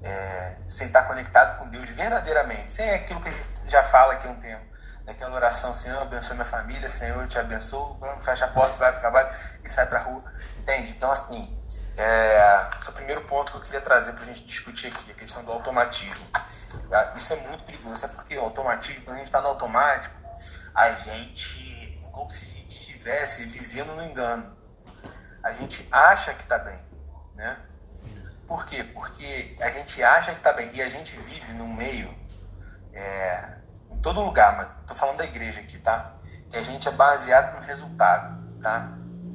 é, 0.06 0.56
sem 0.66 0.86
estar 0.86 1.02
conectado 1.02 1.58
com 1.58 1.68
Deus 1.68 1.88
verdadeiramente, 1.90 2.72
sem 2.72 2.90
aquilo 2.90 3.20
que 3.20 3.28
a 3.28 3.32
gente 3.32 3.48
já 3.68 3.82
fala 3.84 4.14
aqui 4.14 4.26
há 4.26 4.30
um 4.30 4.40
tempo. 4.40 4.64
Daquela 5.04 5.36
oração, 5.36 5.72
Senhor, 5.72 6.02
abençoe 6.02 6.34
minha 6.34 6.44
família, 6.44 6.88
Senhor, 6.88 7.22
eu 7.22 7.28
te 7.28 7.38
abençoo, 7.38 7.98
fecha 8.20 8.44
a 8.44 8.48
porta, 8.48 8.76
vai 8.76 8.90
para 8.90 8.98
o 8.98 9.00
trabalho 9.00 9.36
e 9.64 9.70
sai 9.70 9.86
para 9.86 10.00
a 10.00 10.02
rua. 10.02 10.24
Entende? 10.58 10.90
Então, 10.90 11.12
assim, 11.12 11.56
é, 11.96 12.68
esse 12.76 12.88
é 12.88 12.90
o 12.90 12.92
primeiro 12.92 13.20
ponto 13.22 13.52
que 13.52 13.58
eu 13.58 13.62
queria 13.62 13.80
trazer 13.80 14.12
para 14.12 14.24
a 14.24 14.26
gente 14.26 14.44
discutir 14.44 14.88
aqui, 14.88 15.10
a 15.10 15.14
questão 15.14 15.44
do 15.44 15.52
automatismo. 15.52 16.26
Ah, 16.92 17.12
isso 17.14 17.32
é 17.32 17.36
muito 17.36 17.64
perigoso, 17.64 17.96
sabe 17.96 18.14
porque 18.14 18.36
o 18.36 18.42
automatismo, 18.42 19.04
quando 19.04 19.16
a 19.16 19.18
gente 19.18 19.28
está 19.28 19.40
no 19.40 19.48
automático, 19.48 20.14
a 20.74 20.92
gente, 20.92 22.00
como 22.12 22.30
se 22.30 22.44
a 22.44 22.48
gente 22.48 22.68
estivesse 22.68 23.44
vivendo 23.44 23.94
no 23.94 24.04
engano. 24.04 24.56
A 25.42 25.52
gente 25.52 25.88
acha 25.92 26.34
que 26.34 26.42
está 26.42 26.58
bem, 26.58 26.78
né? 27.36 27.56
Por 28.46 28.64
quê? 28.66 28.84
Porque 28.84 29.56
a 29.60 29.70
gente 29.70 30.02
acha 30.02 30.32
que 30.32 30.38
está 30.38 30.52
bem 30.52 30.70
e 30.72 30.80
a 30.80 30.88
gente 30.88 31.16
vive 31.16 31.52
num 31.54 31.72
meio, 31.72 32.14
é, 32.92 33.56
em 33.90 34.00
todo 34.00 34.20
lugar, 34.20 34.56
mas 34.56 34.68
estou 34.82 34.96
falando 34.96 35.18
da 35.18 35.24
igreja 35.24 35.60
aqui, 35.60 35.78
tá? 35.78 36.14
Que 36.48 36.56
a 36.56 36.62
gente 36.62 36.86
é 36.86 36.92
baseado 36.92 37.58
no 37.58 37.66
resultado, 37.66 38.60
tá? 38.62 38.92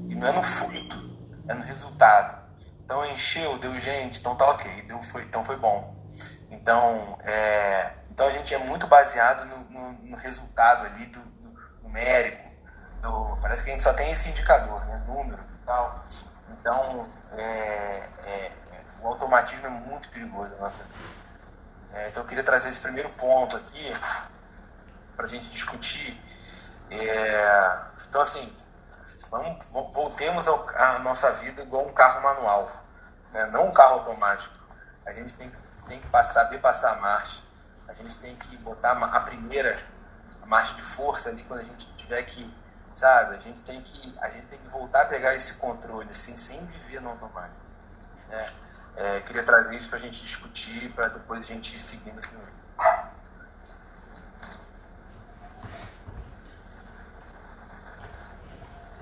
E 0.09 0.15
não 0.15 0.27
é 0.27 0.31
no 0.31 0.43
fruto, 0.43 1.19
é 1.47 1.53
no 1.53 1.63
resultado. 1.63 2.41
Então 2.83 3.05
encheu, 3.05 3.57
deu 3.57 3.77
gente, 3.79 4.19
então 4.19 4.35
tá 4.35 4.45
ok, 4.49 4.83
deu, 4.83 5.01
foi, 5.03 5.23
então 5.23 5.43
foi 5.43 5.57
bom. 5.57 5.95
Então, 6.49 7.17
é, 7.23 7.91
então 8.09 8.27
a 8.27 8.31
gente 8.31 8.53
é 8.53 8.57
muito 8.57 8.87
baseado 8.87 9.45
no, 9.45 9.57
no, 9.69 9.93
no 9.93 10.17
resultado 10.17 10.85
ali 10.85 11.05
do, 11.07 11.19
do 11.19 11.81
numérico. 11.83 12.49
Do, 13.01 13.37
parece 13.41 13.63
que 13.63 13.69
a 13.69 13.73
gente 13.73 13.83
só 13.83 13.93
tem 13.93 14.11
esse 14.11 14.29
indicador, 14.29 14.85
né? 14.85 15.03
número 15.07 15.41
e 15.41 15.65
tal. 15.65 16.05
Então, 16.49 17.09
é, 17.37 18.09
é, 18.25 18.51
o 19.01 19.07
automatismo 19.07 19.67
é 19.67 19.69
muito 19.69 20.09
perigoso 20.09 20.51
na 20.55 20.61
nossa 20.61 20.83
vida. 20.83 21.21
É, 21.93 22.09
então, 22.09 22.23
eu 22.23 22.27
queria 22.27 22.43
trazer 22.43 22.69
esse 22.69 22.79
primeiro 22.79 23.09
ponto 23.09 23.57
aqui 23.57 23.93
para 25.15 25.25
a 25.25 25.29
gente 25.29 25.49
discutir. 25.49 26.19
É, 26.89 27.79
então, 28.07 28.21
assim, 28.21 28.55
vamos, 29.29 29.65
voltemos 29.93 30.47
à 30.47 30.99
nossa 30.99 31.31
vida 31.33 31.63
igual 31.63 31.85
um 31.87 31.93
carro 31.93 32.21
manual, 32.21 32.71
né? 33.31 33.45
não 33.47 33.67
um 33.67 33.71
carro 33.71 33.95
automático. 33.95 34.53
A 35.05 35.11
gente 35.13 35.33
tem 35.33 35.51
tem 35.91 35.99
que 35.99 36.07
passar, 36.07 36.45
ver 36.45 36.59
passar 36.59 36.93
a 36.93 36.95
marcha. 37.01 37.41
A 37.87 37.93
gente 37.93 38.17
tem 38.17 38.35
que 38.35 38.55
botar 38.57 38.93
a 38.93 39.19
primeira 39.19 39.77
a 40.41 40.45
marcha 40.45 40.73
de 40.75 40.81
força 40.81 41.29
ali 41.29 41.43
quando 41.43 41.59
a 41.59 41.63
gente 41.63 41.93
tiver 41.97 42.23
que, 42.23 42.51
sabe? 42.93 43.35
A 43.35 43.39
gente 43.39 43.61
tem 43.61 43.81
que, 43.81 44.17
a 44.21 44.29
gente 44.29 44.45
tem 44.47 44.59
que 44.59 44.67
voltar 44.69 45.01
a 45.01 45.05
pegar 45.05 45.35
esse 45.35 45.55
controle, 45.55 46.09
assim, 46.09 46.37
sem 46.37 46.65
viver 46.65 47.01
no 47.01 47.09
automático. 47.09 47.59
Né? 48.29 48.49
É, 48.95 49.19
queria 49.21 49.45
trazer 49.45 49.75
isso 49.75 49.89
para 49.89 49.97
a 49.97 50.01
gente 50.01 50.21
discutir, 50.21 50.91
para 50.93 51.07
depois 51.07 51.39
a 51.39 51.43
gente 51.43 51.75
ir 51.75 51.79
seguindo 51.79 52.21
com 52.27 52.35
ele. 52.35 52.51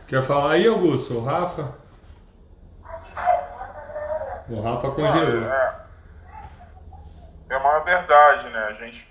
Quer 0.07 0.23
falar 0.23 0.53
aí, 0.53 0.67
Augusto? 0.67 1.15
O 1.15 1.23
Rafa? 1.23 1.77
O 4.49 4.61
Rafa 4.61 4.91
congelou. 4.91 5.43
É, 5.43 5.75
é 7.49 7.57
uma 7.57 7.79
verdade, 7.81 8.49
né? 8.49 8.65
A 8.65 8.73
gente 8.73 9.07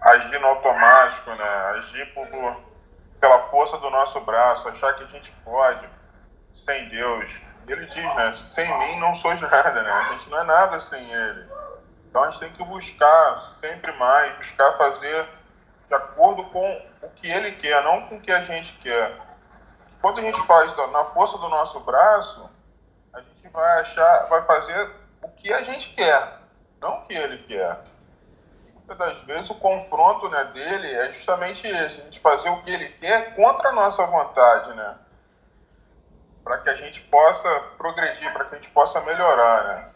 agir 0.00 0.38
no 0.40 0.48
automático, 0.48 1.30
né? 1.30 1.44
Agir 1.78 2.12
por, 2.12 2.26
pela 3.18 3.38
força 3.44 3.78
do 3.78 3.88
nosso 3.88 4.20
braço, 4.20 4.68
achar 4.68 4.94
que 4.94 5.04
a 5.04 5.06
gente 5.06 5.32
pode, 5.44 5.88
sem 6.52 6.88
Deus. 6.90 7.34
Ele 7.68 7.86
diz, 7.86 8.14
né? 8.14 8.34
Sem 8.54 8.78
mim 8.78 8.98
não 8.98 9.14
sou 9.16 9.34
nada, 9.34 9.82
né? 9.82 9.90
A 9.90 10.12
gente 10.12 10.30
não 10.30 10.40
é 10.40 10.44
nada 10.44 10.80
sem 10.80 11.10
Ele. 11.10 11.46
Então 12.08 12.24
a 12.24 12.30
gente 12.30 12.40
tem 12.40 12.52
que 12.52 12.64
buscar 12.64 13.56
sempre 13.60 13.92
mais, 13.98 14.36
buscar 14.36 14.76
fazer 14.76 15.28
de 15.88 15.94
acordo 15.94 16.44
com 16.44 16.86
o 17.02 17.08
que 17.10 17.30
Ele 17.30 17.52
quer, 17.52 17.82
não 17.84 18.06
com 18.08 18.16
o 18.16 18.20
que 18.20 18.32
a 18.32 18.42
gente 18.42 18.72
quer. 18.78 19.16
Quando 20.00 20.18
a 20.18 20.22
gente 20.22 20.40
faz 20.46 20.76
na 20.76 21.04
força 21.06 21.38
do 21.38 21.48
nosso 21.48 21.78
braço, 21.80 22.50
a 23.12 23.20
gente 23.20 23.48
vai 23.52 23.80
achar, 23.80 24.26
vai 24.28 24.42
fazer 24.42 24.90
o 25.22 25.28
que 25.28 25.52
a 25.52 25.62
gente 25.62 25.90
quer 25.90 26.42
não 26.82 26.98
o 26.98 27.06
que 27.06 27.14
ele 27.14 27.38
quer. 27.44 27.78
Muitas 28.74 28.98
das 28.98 29.20
vezes 29.22 29.48
o 29.48 29.54
confronto 29.54 30.28
né, 30.28 30.44
dele 30.46 30.92
é 30.92 31.12
justamente 31.12 31.66
esse, 31.66 32.00
a 32.00 32.04
gente 32.04 32.20
fazer 32.20 32.50
o 32.50 32.60
que 32.62 32.70
ele 32.70 32.88
quer 32.88 33.34
contra 33.36 33.68
a 33.68 33.72
nossa 33.72 34.04
vontade, 34.04 34.74
né? 34.74 34.96
Para 36.44 36.58
que 36.58 36.70
a 36.70 36.74
gente 36.74 37.00
possa 37.02 37.48
progredir, 37.78 38.32
para 38.32 38.44
que 38.46 38.54
a 38.54 38.58
gente 38.58 38.70
possa 38.70 39.00
melhorar, 39.00 39.64
né? 39.64 39.88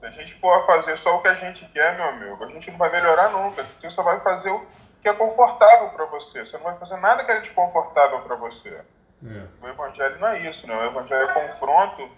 Se 0.00 0.06
a 0.06 0.10
gente 0.10 0.34
for 0.34 0.66
fazer 0.66 0.96
só 0.98 1.16
o 1.16 1.22
que 1.22 1.28
a 1.28 1.34
gente 1.34 1.64
quer, 1.68 1.96
meu 1.96 2.08
amigo, 2.08 2.44
a 2.44 2.48
gente 2.48 2.70
não 2.70 2.78
vai 2.78 2.90
melhorar 2.90 3.30
nunca. 3.30 3.64
Você 3.64 3.90
só 3.90 4.02
vai 4.02 4.20
fazer 4.20 4.50
o 4.50 4.66
que 5.00 5.08
é 5.08 5.12
confortável 5.12 5.88
para 5.90 6.04
você. 6.06 6.44
Você 6.44 6.56
não 6.58 6.64
vai 6.64 6.76
fazer 6.78 6.96
nada 6.98 7.24
que 7.24 7.32
é 7.32 7.40
desconfortável 7.40 8.20
para 8.20 8.36
você. 8.36 8.84
É. 9.24 9.46
O 9.62 9.68
evangelho 9.68 10.18
não 10.18 10.28
é 10.28 10.40
isso, 10.40 10.66
né? 10.66 10.76
O 10.76 10.84
evangelho 10.84 11.30
é 11.30 11.32
confronto 11.32 12.10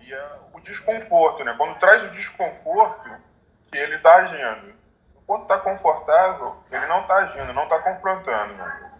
e 0.00 0.14
é 0.14 0.38
o 0.52 0.60
desconforto, 0.60 1.42
né? 1.44 1.54
Quando 1.58 1.78
traz 1.78 2.04
o 2.04 2.10
desconforto, 2.10 3.10
que 3.70 3.76
ele 3.76 3.96
está 3.96 4.16
agindo. 4.16 4.74
Quando 5.26 5.42
está 5.42 5.58
confortável, 5.58 6.56
ele 6.70 6.86
não 6.86 7.00
está 7.00 7.16
agindo, 7.16 7.52
não 7.52 7.64
está 7.64 7.80
confrontando, 7.80 8.54
né? 8.54 8.92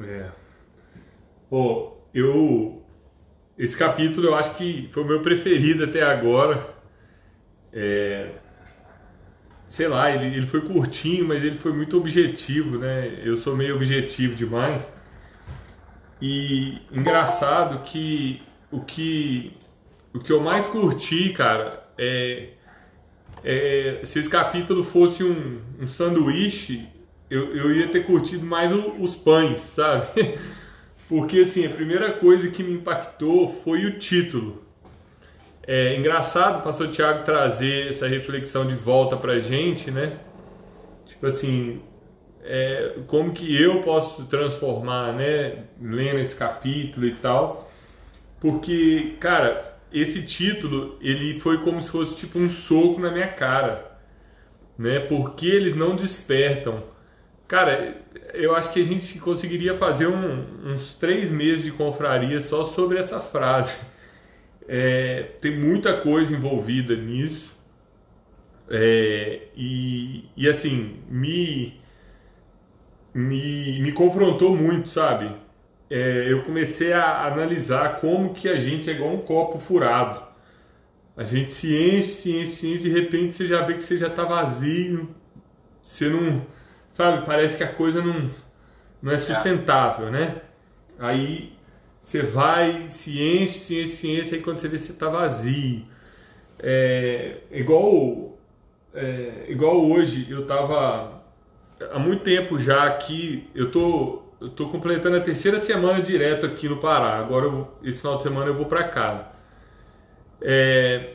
É. 0.00 0.47
Oh, 1.50 1.92
eu. 2.12 2.82
Esse 3.56 3.76
capítulo 3.76 4.28
eu 4.28 4.34
acho 4.34 4.54
que 4.56 4.88
foi 4.92 5.02
o 5.02 5.06
meu 5.06 5.20
preferido 5.20 5.84
até 5.84 6.02
agora. 6.02 6.74
É, 7.72 8.30
sei 9.68 9.88
lá, 9.88 10.10
ele, 10.10 10.36
ele 10.36 10.46
foi 10.46 10.60
curtinho, 10.60 11.26
mas 11.26 11.42
ele 11.44 11.58
foi 11.58 11.72
muito 11.72 11.96
objetivo, 11.96 12.78
né? 12.78 13.20
Eu 13.24 13.36
sou 13.36 13.56
meio 13.56 13.74
objetivo 13.76 14.34
demais. 14.34 14.92
E 16.20 16.78
engraçado 16.92 17.82
que 17.84 18.42
o 18.70 18.80
que 18.80 19.52
o 20.12 20.20
que 20.20 20.32
eu 20.32 20.40
mais 20.40 20.66
curti, 20.66 21.32
cara, 21.32 21.84
é, 21.96 22.50
é 23.44 24.00
se 24.04 24.18
esse 24.18 24.28
capítulo 24.28 24.82
fosse 24.82 25.22
um, 25.22 25.60
um 25.80 25.86
sanduíche, 25.86 26.88
eu, 27.30 27.54
eu 27.54 27.72
ia 27.74 27.88
ter 27.88 28.04
curtido 28.04 28.44
mais 28.44 28.72
o, 28.72 28.96
os 29.00 29.14
pães, 29.14 29.60
sabe? 29.60 30.06
Porque 31.08 31.40
assim, 31.40 31.66
a 31.66 31.70
primeira 31.70 32.12
coisa 32.12 32.50
que 32.50 32.62
me 32.62 32.74
impactou 32.74 33.48
foi 33.48 33.86
o 33.86 33.98
título. 33.98 34.62
É 35.66 35.96
engraçado 35.96 36.60
o 36.60 36.62
pastor 36.62 36.88
Tiago 36.88 37.24
trazer 37.24 37.90
essa 37.90 38.06
reflexão 38.06 38.66
de 38.66 38.74
volta 38.74 39.16
pra 39.16 39.38
gente, 39.40 39.90
né? 39.90 40.18
Tipo 41.06 41.26
assim, 41.26 41.80
é, 42.42 42.94
como 43.06 43.32
que 43.32 43.60
eu 43.60 43.82
posso 43.82 44.24
transformar, 44.26 45.12
né? 45.12 45.64
Lendo 45.80 46.20
esse 46.20 46.34
capítulo 46.34 47.06
e 47.06 47.14
tal. 47.14 47.70
Porque, 48.40 49.16
cara, 49.20 49.78
esse 49.92 50.22
título, 50.22 50.96
ele 51.00 51.40
foi 51.40 51.58
como 51.62 51.82
se 51.82 51.90
fosse 51.90 52.16
tipo 52.16 52.38
um 52.38 52.48
soco 52.48 53.00
na 53.00 53.10
minha 53.10 53.28
cara. 53.28 53.98
Né? 54.78 55.00
Porque 55.00 55.46
eles 55.46 55.74
não 55.74 55.96
despertam. 55.96 56.82
Cara, 57.48 57.96
eu 58.34 58.54
acho 58.54 58.70
que 58.70 58.80
a 58.80 58.84
gente 58.84 59.18
conseguiria 59.20 59.74
fazer 59.74 60.06
um, 60.06 60.70
uns 60.70 60.94
três 60.94 61.30
meses 61.30 61.64
de 61.64 61.72
confraria 61.72 62.42
só 62.42 62.62
sobre 62.62 62.98
essa 62.98 63.20
frase. 63.20 63.80
É, 64.68 65.30
tem 65.40 65.58
muita 65.58 65.98
coisa 66.02 66.34
envolvida 66.34 66.94
nisso. 66.94 67.56
É, 68.68 69.48
e, 69.56 70.26
e 70.36 70.46
assim, 70.46 70.98
me, 71.08 71.80
me, 73.14 73.80
me 73.80 73.92
confrontou 73.92 74.54
muito, 74.54 74.90
sabe? 74.90 75.34
É, 75.88 76.30
eu 76.30 76.44
comecei 76.44 76.92
a 76.92 77.26
analisar 77.26 77.98
como 77.98 78.34
que 78.34 78.46
a 78.46 78.58
gente 78.58 78.90
é 78.90 78.92
igual 78.92 79.10
um 79.14 79.22
copo 79.22 79.58
furado. 79.58 80.22
A 81.16 81.24
gente 81.24 81.50
se 81.52 81.74
enche, 81.74 82.08
se 82.08 82.30
enche, 82.30 82.50
se 82.50 82.66
enche, 82.68 82.82
de 82.82 82.90
repente 82.90 83.34
você 83.34 83.46
já 83.46 83.62
vê 83.62 83.72
que 83.72 83.82
você 83.82 83.96
já 83.96 84.08
está 84.08 84.24
vazio, 84.24 85.08
você 85.82 86.10
não 86.10 86.57
sabe, 86.98 87.24
parece 87.24 87.56
que 87.56 87.62
a 87.62 87.72
coisa 87.72 88.02
não, 88.02 88.28
não 89.00 89.12
é 89.12 89.18
sustentável, 89.18 90.10
né? 90.10 90.42
Aí 90.98 91.52
você 92.02 92.22
vai, 92.22 92.90
se 92.90 93.22
enche, 93.22 93.56
se 93.56 93.80
enche, 93.80 93.92
se 93.92 94.08
enche, 94.08 94.34
aí 94.34 94.42
quando 94.42 94.58
você 94.58 94.66
vê 94.68 94.78
você 94.78 94.92
tá 94.94 95.08
vazio. 95.08 95.84
É, 96.58 97.36
igual, 97.52 98.36
é, 98.92 99.44
igual 99.48 99.88
hoje, 99.88 100.26
eu 100.28 100.44
tava 100.44 101.22
há 101.92 101.98
muito 102.00 102.24
tempo 102.24 102.58
já 102.58 102.84
aqui, 102.84 103.48
eu 103.54 103.70
tô, 103.70 104.22
eu 104.40 104.48
tô 104.48 104.68
completando 104.68 105.16
a 105.16 105.20
terceira 105.20 105.60
semana 105.60 106.02
direto 106.02 106.46
aqui 106.46 106.68
no 106.68 106.78
Pará. 106.78 107.16
Agora, 107.18 107.46
eu, 107.46 107.68
esse 107.84 107.98
final 108.00 108.16
de 108.16 108.24
semana 108.24 108.46
eu 108.46 108.54
vou 108.54 108.66
para 108.66 108.82
cá. 108.88 109.32
É, 110.42 111.14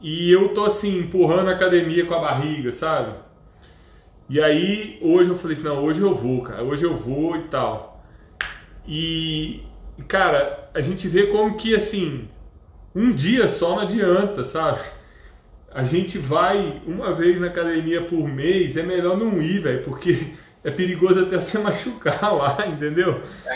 e 0.00 0.30
eu 0.30 0.50
tô 0.52 0.64
assim, 0.66 0.98
empurrando 0.98 1.48
a 1.48 1.52
academia 1.52 2.04
com 2.04 2.14
a 2.14 2.18
barriga, 2.18 2.70
sabe? 2.72 3.25
E 4.28 4.42
aí, 4.42 4.98
hoje 5.00 5.30
eu 5.30 5.36
falei 5.36 5.56
assim, 5.56 5.64
não, 5.64 5.84
hoje 5.84 6.00
eu 6.00 6.14
vou, 6.14 6.42
cara, 6.42 6.62
hoje 6.64 6.84
eu 6.84 6.96
vou 6.96 7.36
e 7.36 7.44
tal. 7.44 8.04
E, 8.86 9.62
cara, 10.08 10.68
a 10.74 10.80
gente 10.80 11.06
vê 11.06 11.28
como 11.28 11.56
que, 11.56 11.74
assim, 11.74 12.28
um 12.94 13.12
dia 13.12 13.46
só 13.46 13.76
não 13.76 13.80
adianta, 13.80 14.42
sabe? 14.42 14.80
A 15.70 15.84
gente 15.84 16.18
vai 16.18 16.82
uma 16.86 17.14
vez 17.14 17.40
na 17.40 17.46
academia 17.46 18.02
por 18.02 18.26
mês, 18.28 18.76
é 18.76 18.82
melhor 18.82 19.16
não 19.16 19.40
ir, 19.40 19.60
velho, 19.60 19.84
porque 19.84 20.32
é 20.64 20.70
perigoso 20.72 21.20
até 21.20 21.40
se 21.40 21.56
machucar 21.58 22.34
lá, 22.34 22.66
entendeu? 22.66 23.22
É, 23.46 23.54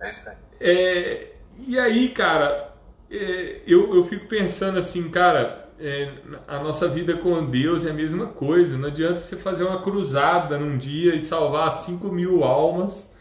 é. 0.00 0.36
É, 0.60 1.26
e 1.66 1.78
aí, 1.78 2.10
cara, 2.10 2.74
é, 3.10 3.60
eu, 3.66 3.94
eu 3.94 4.04
fico 4.04 4.26
pensando 4.26 4.78
assim, 4.78 5.08
cara, 5.08 5.63
é, 5.84 6.10
a 6.48 6.58
nossa 6.60 6.88
vida 6.88 7.14
com 7.14 7.44
Deus 7.44 7.84
é 7.84 7.90
a 7.90 7.92
mesma 7.92 8.26
coisa. 8.28 8.78
Não 8.78 8.88
adianta 8.88 9.20
você 9.20 9.36
fazer 9.36 9.64
uma 9.64 9.82
cruzada 9.82 10.58
num 10.58 10.78
dia 10.78 11.14
e 11.14 11.20
salvar 11.20 11.70
5 11.70 12.08
mil 12.08 12.42
almas 12.42 13.12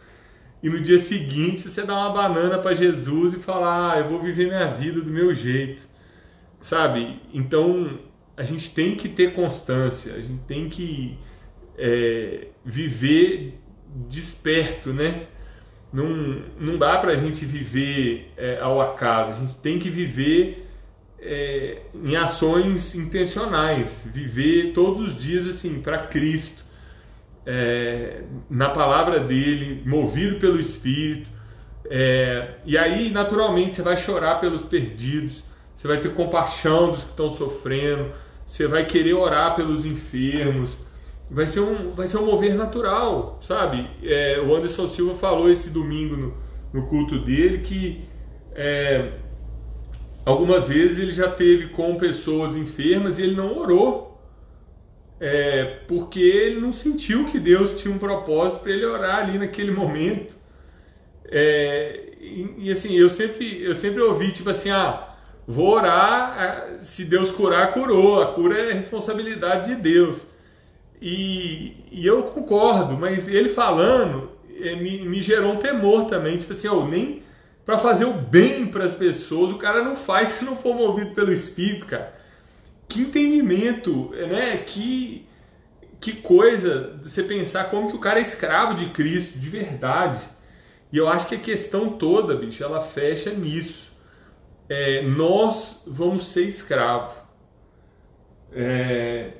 e 0.61 0.69
no 0.69 0.79
dia 0.79 0.97
seguinte 0.99 1.67
você 1.67 1.83
dar 1.83 1.95
uma 1.95 2.13
banana 2.13 2.57
para 2.57 2.73
Jesus 2.73 3.33
e 3.33 3.37
falar: 3.37 3.91
ah, 3.91 3.99
eu 3.99 4.07
vou 4.07 4.21
viver 4.21 4.47
minha 4.47 4.67
vida 4.67 5.01
do 5.01 5.11
meu 5.11 5.33
jeito, 5.33 5.83
sabe? 6.61 7.21
Então 7.33 7.99
a 8.37 8.43
gente 8.43 8.73
tem 8.73 8.95
que 8.95 9.09
ter 9.09 9.33
constância, 9.33 10.13
a 10.13 10.21
gente 10.21 10.43
tem 10.47 10.69
que 10.69 11.19
é, 11.77 12.47
viver 12.63 13.59
desperto, 14.07 14.93
né? 14.93 15.27
Não, 15.91 16.41
não 16.57 16.77
dá 16.77 16.97
para 16.97 17.11
a 17.11 17.17
gente 17.17 17.43
viver 17.43 18.31
é, 18.37 18.57
ao 18.61 18.79
acaso, 18.79 19.31
a 19.31 19.45
gente 19.45 19.57
tem 19.57 19.77
que 19.77 19.89
viver 19.89 20.62
é, 21.25 21.77
em 21.95 22.15
ações 22.15 22.93
intencionais, 22.95 24.03
viver 24.05 24.73
todos 24.73 25.07
os 25.07 25.17
dias 25.17 25.47
assim 25.47 25.81
para 25.81 25.99
Cristo, 25.99 26.63
é, 27.45 28.23
na 28.49 28.69
palavra 28.69 29.19
dele, 29.19 29.81
movido 29.85 30.37
pelo 30.37 30.59
Espírito. 30.59 31.29
É, 31.89 32.55
e 32.65 32.77
aí, 32.77 33.09
naturalmente, 33.11 33.75
você 33.75 33.81
vai 33.81 33.97
chorar 33.97 34.39
pelos 34.39 34.63
perdidos, 34.63 35.43
você 35.73 35.87
vai 35.87 35.97
ter 35.99 36.13
compaixão 36.13 36.91
dos 36.91 37.03
que 37.03 37.09
estão 37.09 37.29
sofrendo, 37.29 38.11
você 38.45 38.67
vai 38.67 38.85
querer 38.85 39.13
orar 39.13 39.55
pelos 39.55 39.85
enfermos. 39.85 40.77
Vai 41.31 41.47
ser 41.47 41.61
um, 41.61 41.93
vai 41.93 42.05
ser 42.05 42.17
um 42.17 42.25
mover 42.25 42.53
natural, 42.53 43.39
sabe? 43.41 43.89
É, 44.03 44.39
o 44.39 44.55
Anderson 44.55 44.87
Silva 44.87 45.15
falou 45.15 45.49
esse 45.49 45.69
domingo 45.69 46.15
no, 46.15 46.33
no 46.71 46.87
culto 46.87 47.17
dele 47.19 47.59
que 47.59 48.05
é, 48.53 49.13
Algumas 50.25 50.69
vezes 50.69 50.99
ele 50.99 51.11
já 51.11 51.29
teve 51.29 51.67
com 51.69 51.95
pessoas 51.95 52.55
enfermas 52.55 53.19
e 53.19 53.23
ele 53.23 53.35
não 53.35 53.57
orou. 53.57 54.13
É, 55.19 55.79
porque 55.87 56.19
ele 56.19 56.59
não 56.59 56.71
sentiu 56.71 57.25
que 57.25 57.39
Deus 57.39 57.79
tinha 57.79 57.93
um 57.93 57.97
propósito 57.97 58.59
para 58.59 58.71
ele 58.71 58.85
orar 58.85 59.19
ali 59.19 59.37
naquele 59.37 59.71
momento. 59.71 60.35
É, 61.25 62.13
e, 62.19 62.55
e, 62.57 62.71
assim, 62.71 62.93
eu 62.95 63.09
sempre, 63.09 63.63
eu 63.63 63.75
sempre 63.75 64.01
ouvi, 64.01 64.31
tipo 64.31 64.49
assim, 64.49 64.69
ah, 64.69 65.15
vou 65.47 65.75
orar, 65.75 66.77
se 66.81 67.05
Deus 67.05 67.31
curar, 67.31 67.73
curou. 67.73 68.21
A 68.21 68.33
cura 68.33 68.57
é 68.59 68.73
responsabilidade 68.73 69.75
de 69.75 69.81
Deus. 69.81 70.17
E, 71.01 71.73
e 71.91 72.05
eu 72.05 72.23
concordo, 72.23 72.97
mas 72.97 73.27
ele 73.27 73.49
falando 73.49 74.31
é, 74.61 74.75
me, 74.75 75.01
me 75.01 75.21
gerou 75.21 75.53
um 75.53 75.57
temor 75.57 76.05
também, 76.05 76.37
tipo 76.37 76.53
assim, 76.53 76.67
oh, 76.67 76.85
nem 76.85 77.22
para 77.65 77.77
fazer 77.77 78.05
o 78.05 78.13
bem 78.13 78.67
para 78.67 78.85
as 78.85 78.93
pessoas, 78.93 79.51
o 79.51 79.57
cara 79.57 79.83
não 79.83 79.95
faz 79.95 80.29
se 80.29 80.45
não 80.45 80.57
for 80.57 80.75
movido 80.75 81.11
pelo 81.11 81.31
Espírito, 81.31 81.85
cara. 81.85 82.13
Que 82.87 83.01
entendimento, 83.01 84.11
né? 84.11 84.57
Que, 84.57 85.25
que 85.99 86.13
coisa 86.13 86.99
você 87.01 87.23
pensar 87.23 87.69
como 87.69 87.89
que 87.89 87.95
o 87.95 87.99
cara 87.99 88.19
é 88.19 88.21
escravo 88.21 88.75
de 88.75 88.87
Cristo, 88.87 89.39
de 89.39 89.49
verdade. 89.49 90.21
E 90.91 90.97
eu 90.97 91.07
acho 91.07 91.27
que 91.27 91.35
a 91.35 91.39
questão 91.39 91.93
toda, 91.93 92.35
bicho, 92.35 92.63
ela 92.63 92.81
fecha 92.81 93.31
nisso. 93.31 93.91
É, 94.69 95.01
nós 95.03 95.81
vamos 95.87 96.27
ser 96.27 96.43
escravo. 96.43 97.13
É, 98.51 99.31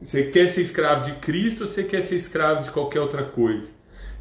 você 0.00 0.30
quer 0.30 0.48
ser 0.48 0.62
escravo 0.62 1.04
de 1.04 1.12
Cristo 1.18 1.64
ou 1.64 1.66
você 1.66 1.82
quer 1.82 2.02
ser 2.02 2.14
escravo 2.14 2.62
de 2.62 2.70
qualquer 2.70 3.00
outra 3.00 3.24
coisa? 3.24 3.68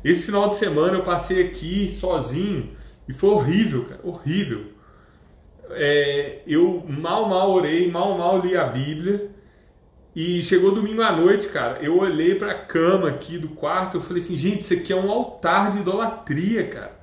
Esse 0.03 0.25
final 0.25 0.50
de 0.50 0.58
semana 0.58 0.98
eu 0.98 1.03
passei 1.03 1.46
aqui 1.46 1.96
sozinho 2.00 2.77
e 3.08 3.14
foi 3.14 3.30
horrível, 3.30 3.86
cara, 3.86 4.02
horrível. 4.04 4.66
É, 5.72 6.42
eu 6.48 6.86
mal, 6.88 7.28
mal 7.30 7.52
orei, 7.52 7.90
mal, 7.90 8.18
mal 8.18 8.40
li 8.40 8.56
a 8.56 8.66
Bíblia. 8.66 9.32
E 10.16 10.42
chegou 10.42 10.74
domingo 10.74 11.02
à 11.04 11.12
noite, 11.12 11.48
cara. 11.48 11.80
Eu 11.80 12.00
olhei 12.00 12.36
para 12.36 12.52
a 12.52 12.66
cama 12.66 13.08
aqui 13.08 13.38
do 13.38 13.50
quarto. 13.50 13.98
Eu 13.98 14.02
falei 14.02 14.22
assim, 14.22 14.36
gente, 14.36 14.62
isso 14.62 14.74
aqui 14.74 14.92
é 14.92 14.96
um 14.96 15.12
altar 15.12 15.72
de 15.72 15.80
idolatria, 15.80 16.68
cara. 16.68 17.00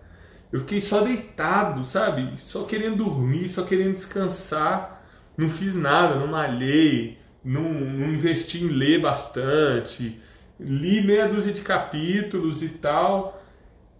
eu 0.52 0.60
fiquei 0.60 0.80
só 0.80 1.00
deitado, 1.00 1.84
sabe? 1.84 2.32
Só 2.38 2.64
querendo 2.64 3.04
dormir, 3.04 3.48
só 3.48 3.62
querendo 3.62 3.92
descansar. 3.92 5.04
Não 5.36 5.48
fiz 5.48 5.76
nada, 5.76 6.16
não 6.16 6.26
malhei, 6.26 7.18
não, 7.44 7.62
não 7.62 8.14
investi 8.14 8.64
em 8.64 8.68
ler 8.68 9.00
bastante. 9.00 10.20
Li 10.58 11.00
meia 11.04 11.28
dúzia 11.28 11.52
de 11.52 11.62
capítulos 11.62 12.62
e 12.62 12.68
tal. 12.68 13.43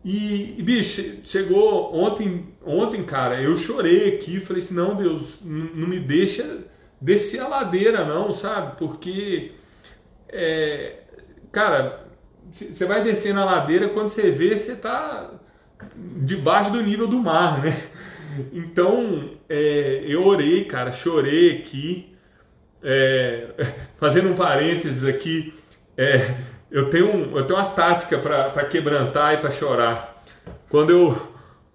E, 0.05 0.63
bicho, 0.63 1.21
chegou 1.25 1.95
ontem, 1.95 2.49
ontem, 2.63 3.03
cara, 3.05 3.41
eu 3.41 3.57
chorei 3.57 4.15
aqui, 4.15 4.39
falei 4.39 4.63
assim, 4.63 4.75
não, 4.75 4.95
Deus, 4.95 5.39
não 5.43 5.89
me 5.89 5.99
deixa 5.99 6.59
descer 7.01 7.41
a 7.41 7.49
ladeira, 7.49 8.05
não, 8.05 8.31
sabe? 8.31 8.77
Porque, 8.77 9.53
é, 10.29 10.99
cara, 11.51 12.07
você 12.53 12.85
vai 12.85 13.03
descer 13.03 13.33
na 13.33 13.47
ladeira, 13.47 13.89
quando 13.89 14.11
você 14.11 14.31
vê, 14.31 14.59
você 14.59 14.77
tá 14.77 15.31
debaixo 15.97 16.71
do 16.71 16.83
nível 16.83 17.07
do 17.07 17.19
mar, 17.19 17.63
né? 17.63 17.73
Então, 18.53 19.31
é, 19.49 20.03
eu 20.09 20.27
orei, 20.27 20.65
cara, 20.65 20.91
chorei 20.91 21.59
aqui, 21.59 22.13
é, 22.83 23.75
fazendo 23.97 24.31
um 24.31 24.35
parênteses 24.35 25.05
aqui, 25.05 25.55
é, 25.97 26.35
eu, 26.75 26.91
tenho 26.91 27.39
eu 27.39 27.47
tenho 27.47 27.57
uma 27.57 27.71
tática 27.71 28.19
para 28.19 28.65
quebrantar 28.65 29.35
e 29.35 29.37
para 29.37 29.53
chorar. 29.53 30.25
Quando 30.69 30.91
eu, 30.91 31.17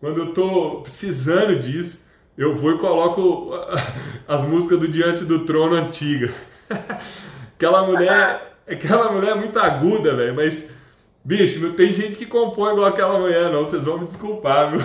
quando 0.02 0.20
eu 0.20 0.34
tô 0.34 0.82
precisando 0.82 1.58
disso, 1.58 2.02
eu 2.38 2.54
vou 2.54 2.76
e 2.76 2.78
coloco 2.80 3.54
as 4.28 4.42
músicas 4.42 4.78
do 4.78 4.90
Diante 4.90 5.24
do 5.24 5.46
Trono 5.46 5.76
antiga. 5.76 6.34
aquela 7.56 7.84
mulher, 7.88 8.58
aquela 8.68 9.10
mulher 9.10 9.32
é 9.32 9.36
muito 9.36 9.58
aguda, 9.58 10.18
velho, 10.18 10.36
mas 10.36 10.70
bicho, 11.24 11.62
não 11.62 11.72
tem 11.72 11.94
gente 11.94 12.18
que 12.18 12.26
compõe 12.26 12.74
igual 12.74 12.88
aquela 12.88 13.18
mulher 13.18 13.50
não, 13.54 13.64
vocês 13.64 13.86
vão 13.86 14.00
me 14.00 14.06
desculpar, 14.06 14.72
viu? 14.72 14.82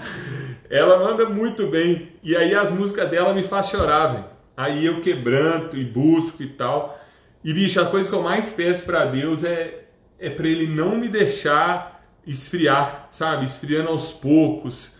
Ela 0.70 0.98
manda 0.98 1.28
muito 1.28 1.66
bem. 1.66 2.08
E 2.22 2.34
aí 2.34 2.54
as 2.54 2.70
músicas 2.70 3.10
dela 3.10 3.34
me 3.34 3.42
faz 3.42 3.66
chorar, 3.66 4.06
velho. 4.06 4.24
Aí 4.56 4.86
eu 4.86 5.02
quebranto 5.02 5.76
e 5.76 5.84
busco 5.84 6.42
e 6.42 6.48
tal. 6.48 7.01
E 7.44 7.52
bicho, 7.52 7.80
a 7.80 7.86
coisa 7.86 8.08
que 8.08 8.14
eu 8.14 8.22
mais 8.22 8.50
peço 8.50 8.84
para 8.84 9.04
Deus 9.06 9.44
é 9.44 9.80
é 10.18 10.30
para 10.30 10.46
ele 10.46 10.68
não 10.68 10.96
me 10.96 11.08
deixar 11.08 12.00
esfriar, 12.24 13.08
sabe? 13.10 13.44
Esfriando 13.44 13.88
aos 13.88 14.12
poucos 14.12 14.92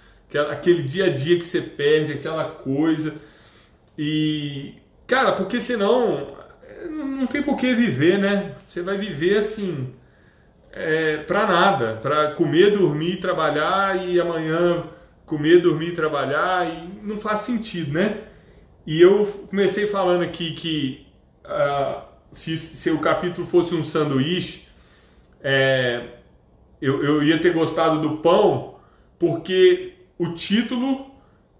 aquele 0.50 0.82
dia 0.82 1.06
a 1.06 1.08
dia 1.10 1.38
que 1.38 1.44
você 1.44 1.60
perde, 1.60 2.12
aquela 2.12 2.44
coisa. 2.44 3.14
E, 3.96 4.74
cara, 5.06 5.32
porque 5.32 5.60
senão 5.60 6.36
não 6.88 7.26
tem 7.26 7.42
por 7.42 7.56
que 7.56 7.74
viver, 7.74 8.18
né? 8.18 8.54
Você 8.66 8.82
vai 8.82 8.96
viver 8.96 9.38
assim, 9.38 9.94
é, 10.72 11.18
pra 11.18 11.46
nada, 11.46 11.94
pra 11.96 12.32
comer, 12.32 12.72
dormir, 12.72 13.20
trabalhar 13.20 14.04
e 14.04 14.20
amanhã 14.20 14.84
comer, 15.26 15.60
dormir, 15.60 15.94
trabalhar 15.94 16.66
e 16.66 16.88
não 17.02 17.16
faz 17.16 17.40
sentido, 17.40 17.92
né? 17.92 18.22
E 18.86 19.00
eu 19.00 19.26
comecei 19.48 19.86
falando 19.86 20.22
aqui 20.22 20.52
que 20.52 21.06
uh, 21.44 22.11
se, 22.32 22.56
se 22.56 22.90
o 22.90 22.98
capítulo 22.98 23.46
fosse 23.46 23.74
um 23.74 23.84
sanduíche, 23.84 24.66
é, 25.42 26.04
eu, 26.80 27.04
eu 27.04 27.22
ia 27.22 27.38
ter 27.38 27.52
gostado 27.52 28.00
do 28.00 28.16
pão, 28.18 28.76
porque 29.18 29.94
o 30.18 30.32
título 30.32 31.12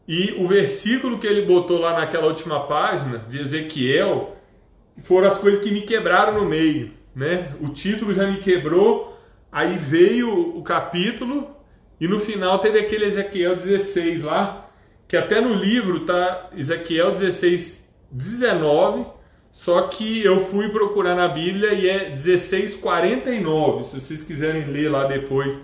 e 0.07 0.35
o 0.38 0.49
versículo 0.49 1.19
que 1.19 1.26
ele 1.26 1.43
botou 1.43 1.79
lá 1.79 1.95
naquela 1.95 2.26
última 2.26 2.67
página 2.67 3.19
de 3.29 3.41
Ezequiel 3.41 4.37
foram 5.02 5.29
as 5.29 5.38
coisas 5.38 5.62
que 5.62 5.71
me 5.71 5.83
quebraram 5.83 6.35
no 6.35 6.49
meio, 6.49 6.93
né? 7.14 7.55
O 7.61 7.69
título 7.69 8.12
já 8.12 8.26
me 8.26 8.38
quebrou, 8.38 9.17
aí 9.50 9.79
veio 9.79 10.57
o 10.57 10.62
capítulo 10.62 11.57
e 12.00 12.09
no 12.09 12.19
final 12.19 12.59
teve 12.59 12.81
aquele 12.81 13.05
Ezequiel 13.05 13.55
16 13.55 14.23
lá, 14.23 14.71
que 15.07 15.17
até 15.17 15.41
no 15.41 15.55
livro 15.55 16.00
tá 16.00 16.50
Ezequiel 16.57 17.13
16 17.13 17.89
19, 18.11 19.06
só 19.52 19.82
que 19.82 20.25
eu 20.25 20.45
fui 20.47 20.69
procurar 20.71 21.15
na 21.15 21.28
Bíblia 21.28 21.73
e 21.75 21.88
é 21.88 22.10
16:49, 22.10 23.84
se 23.84 24.00
vocês 24.00 24.23
quiserem 24.23 24.67
ler 24.67 24.91
lá 24.91 25.04
depois 25.04 25.60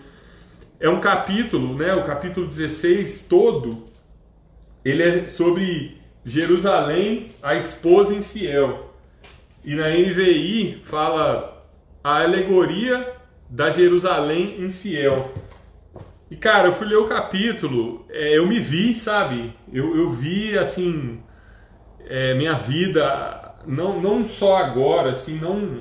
é 0.81 0.89
um 0.89 1.01
capítulo, 1.01 1.75
né, 1.75 1.93
o 1.95 2.05
capítulo 2.05 2.47
16 2.47 3.27
todo, 3.29 3.85
ele 4.85 5.03
é 5.03 5.27
sobre 5.27 6.01
Jerusalém, 6.25 7.31
a 7.43 7.57
esposa 7.57 8.15
infiel. 8.15 8.95
E 9.65 9.75
na 9.75 9.89
NVI 9.89 10.83
fala 10.85 11.67
a 12.03 12.23
alegoria 12.23 13.13
da 13.51 13.71
Jerusalém 13.71 14.63
infiel. 14.63 15.33
E 16.31 16.37
cara, 16.37 16.69
eu 16.69 16.75
fui 16.75 16.87
ler 16.87 16.97
o 16.97 17.09
capítulo, 17.09 18.07
é, 18.09 18.39
eu 18.39 18.47
me 18.47 18.61
vi, 18.61 18.95
sabe? 18.95 19.53
Eu, 19.73 19.97
eu 19.97 20.11
vi 20.11 20.57
assim, 20.57 21.21
é, 22.07 22.35
minha 22.35 22.55
vida, 22.55 23.48
não, 23.67 24.01
não 24.01 24.25
só 24.25 24.57
agora, 24.57 25.13
assim, 25.13 25.39
não, 25.39 25.81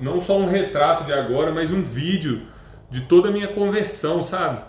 não 0.00 0.20
só 0.20 0.38
um 0.38 0.46
retrato 0.46 1.04
de 1.04 1.12
agora, 1.12 1.52
mas 1.52 1.70
um 1.70 1.82
vídeo 1.82 2.42
de 2.90 3.02
toda 3.02 3.28
a 3.28 3.32
minha 3.32 3.48
conversão, 3.48 4.22
sabe? 4.22 4.62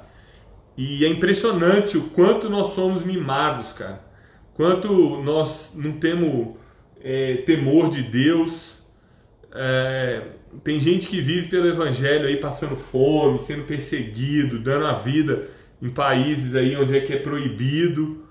E 0.77 1.05
é 1.05 1.09
impressionante 1.09 1.97
o 1.97 2.09
quanto 2.09 2.49
nós 2.49 2.73
somos 2.73 3.03
mimados, 3.03 3.73
cara. 3.73 4.01
Quanto 4.55 5.21
nós 5.21 5.73
não 5.75 5.93
temos 5.93 6.55
é, 7.03 7.37
temor 7.45 7.89
de 7.89 8.01
Deus. 8.01 8.77
É, 9.53 10.21
tem 10.63 10.79
gente 10.79 11.07
que 11.07 11.21
vive 11.21 11.49
pelo 11.49 11.67
Evangelho 11.67 12.27
aí 12.27 12.37
passando 12.37 12.75
fome, 12.75 13.39
sendo 13.39 13.63
perseguido, 13.63 14.59
dando 14.59 14.87
a 14.87 14.93
vida 14.93 15.49
em 15.81 15.89
países 15.89 16.55
aí 16.55 16.75
onde 16.75 16.97
é 16.97 17.01
que 17.01 17.13
é 17.13 17.17
proibido. 17.17 18.22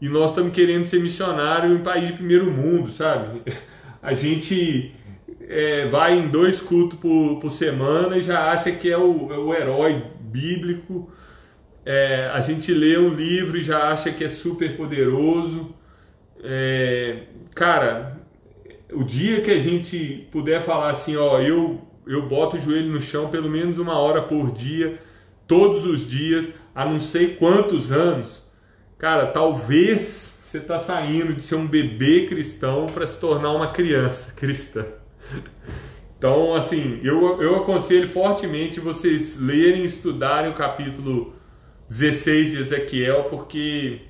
E 0.00 0.08
nós 0.08 0.30
estamos 0.30 0.52
querendo 0.52 0.84
ser 0.84 1.00
missionário 1.00 1.74
em 1.74 1.82
país 1.82 2.06
de 2.06 2.12
primeiro 2.12 2.50
mundo, 2.50 2.90
sabe? 2.90 3.42
A 4.00 4.14
gente 4.14 4.94
é, 5.48 5.86
vai 5.86 6.16
em 6.16 6.28
dois 6.28 6.60
cultos 6.60 6.98
por, 6.98 7.40
por 7.40 7.50
semana 7.50 8.16
e 8.16 8.22
já 8.22 8.52
acha 8.52 8.70
que 8.70 8.90
é 8.90 8.96
o, 8.96 9.32
é 9.32 9.38
o 9.38 9.52
herói 9.52 10.04
bíblico. 10.20 11.10
É, 11.84 12.30
a 12.32 12.40
gente 12.40 12.72
lê 12.72 12.98
um 12.98 13.14
livro 13.14 13.56
e 13.56 13.62
já 13.62 13.88
acha 13.90 14.12
que 14.12 14.22
é 14.22 14.28
super 14.28 14.76
poderoso. 14.76 15.74
É, 16.44 17.22
cara, 17.54 18.20
o 18.92 19.02
dia 19.02 19.40
que 19.40 19.50
a 19.50 19.58
gente 19.58 20.28
puder 20.30 20.60
falar 20.60 20.90
assim, 20.90 21.16
ó, 21.16 21.40
eu, 21.40 21.80
eu 22.06 22.28
boto 22.28 22.56
o 22.56 22.60
joelho 22.60 22.92
no 22.92 23.00
chão 23.00 23.28
pelo 23.28 23.50
menos 23.50 23.78
uma 23.78 23.98
hora 23.98 24.22
por 24.22 24.52
dia, 24.52 24.98
todos 25.46 25.86
os 25.86 26.08
dias, 26.08 26.52
há 26.74 26.84
não 26.84 27.00
sei 27.00 27.34
quantos 27.36 27.90
anos, 27.90 28.42
cara, 28.98 29.26
talvez 29.26 30.36
você 30.42 30.58
está 30.58 30.78
saindo 30.78 31.34
de 31.34 31.42
ser 31.42 31.54
um 31.54 31.66
bebê 31.66 32.26
cristão 32.26 32.86
para 32.86 33.06
se 33.06 33.18
tornar 33.18 33.52
uma 33.52 33.68
criança 33.68 34.32
cristã. 34.32 34.86
Então, 36.18 36.54
assim, 36.54 37.00
eu, 37.04 37.40
eu 37.40 37.56
aconselho 37.56 38.08
fortemente 38.08 38.80
vocês 38.80 39.38
lerem 39.38 39.82
e 39.82 39.86
estudarem 39.86 40.50
o 40.50 40.54
capítulo 40.54 41.34
16 41.88 42.50
de 42.50 42.58
Ezequiel, 42.58 43.24
porque, 43.24 44.00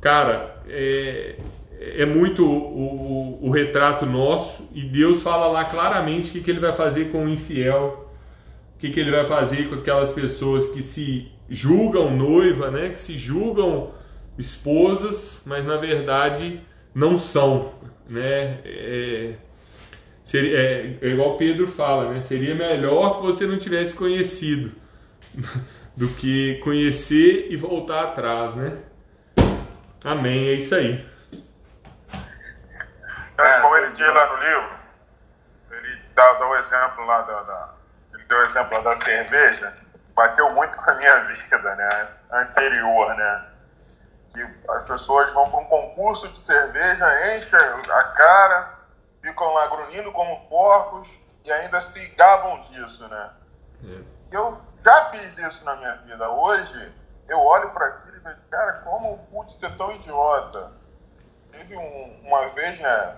cara, 0.00 0.62
é, 0.68 1.36
é 1.80 2.06
muito 2.06 2.44
o, 2.44 3.38
o, 3.40 3.48
o, 3.48 3.50
retrato 3.50 4.06
nosso 4.06 4.68
e 4.72 4.82
Deus 4.82 5.22
fala 5.22 5.48
lá 5.48 5.64
claramente 5.64 6.28
o 6.28 6.32
que, 6.32 6.40
que 6.42 6.50
ele 6.50 6.60
vai 6.60 6.72
fazer 6.72 7.10
com 7.10 7.24
o 7.24 7.28
infiel, 7.28 8.08
o 8.76 8.78
que, 8.78 8.90
que 8.90 9.00
ele 9.00 9.10
vai 9.10 9.26
fazer 9.26 9.68
com 9.68 9.74
aquelas 9.74 10.10
pessoas 10.10 10.66
que 10.70 10.82
se 10.82 11.32
julgam 11.48 12.14
noiva, 12.14 12.70
né, 12.70 12.90
que 12.90 13.00
se 13.00 13.18
julgam 13.18 13.90
esposas, 14.38 15.42
mas 15.44 15.64
na 15.64 15.76
verdade 15.76 16.60
não 16.94 17.18
são, 17.18 17.74
né? 18.08 18.60
É, 18.64 19.34
Seria, 20.26 20.58
é, 20.58 20.98
é 21.02 21.06
igual 21.06 21.36
Pedro 21.36 21.68
fala, 21.68 22.12
né? 22.12 22.20
Seria 22.20 22.52
melhor 22.52 23.20
que 23.20 23.26
você 23.26 23.46
não 23.46 23.56
tivesse 23.56 23.94
conhecido 23.94 24.74
do 25.96 26.08
que 26.08 26.58
conhecer 26.64 27.46
e 27.48 27.56
voltar 27.56 28.02
atrás, 28.02 28.56
né? 28.56 28.76
Amém, 30.02 30.48
é 30.48 30.52
isso 30.54 30.74
aí. 30.74 31.08
É, 33.38 33.60
como 33.60 33.76
ele 33.76 33.92
diz 33.92 34.06
lá 34.12 34.26
no 34.32 34.42
livro, 34.42 34.70
ele 35.70 35.98
dá, 36.12 36.32
dá 36.32 36.48
o 36.48 36.56
exemplo 36.56 37.06
lá 37.06 37.22
da, 37.22 37.42
da, 37.42 37.74
ele 38.14 38.24
deu 38.24 38.38
o 38.38 38.42
exemplo 38.42 38.82
da 38.82 38.96
cerveja, 38.96 39.74
bateu 40.16 40.50
muito 40.54 40.74
com 40.82 40.90
a 40.90 40.94
minha 40.96 41.18
vida, 41.20 41.76
né? 41.76 42.08
Anterior, 42.32 43.14
né? 43.14 43.44
As 44.68 44.84
pessoas 44.84 45.32
vão 45.32 45.50
para 45.50 45.60
um 45.60 45.64
concurso 45.66 46.28
de 46.28 46.38
cerveja, 46.40 47.36
enchem 47.36 47.58
a 47.90 48.04
cara, 48.04 48.78
ficam 49.20 49.52
lá 49.54 49.66
grunhindo 49.68 50.12
como 50.12 50.48
porcos 50.48 51.08
e 51.44 51.52
ainda 51.52 51.80
se 51.80 52.06
gabam 52.08 52.60
disso, 52.62 53.06
né? 53.08 53.30
É. 53.84 54.16
Eu 54.32 54.60
já 54.84 55.06
fiz 55.06 55.38
isso 55.38 55.64
na 55.64 55.76
minha 55.76 55.94
vida. 55.98 56.28
Hoje, 56.28 56.92
eu 57.28 57.38
olho 57.40 57.70
para 57.70 57.86
aquilo 57.86 58.16
e 58.16 58.20
vejo, 58.20 58.40
cara, 58.50 58.72
como 58.84 59.18
pude 59.30 59.52
ser 59.58 59.76
tão 59.76 59.92
idiota? 59.92 60.72
Teve 61.50 61.76
um, 61.76 62.20
uma 62.24 62.48
vez, 62.48 62.78
né, 62.80 63.16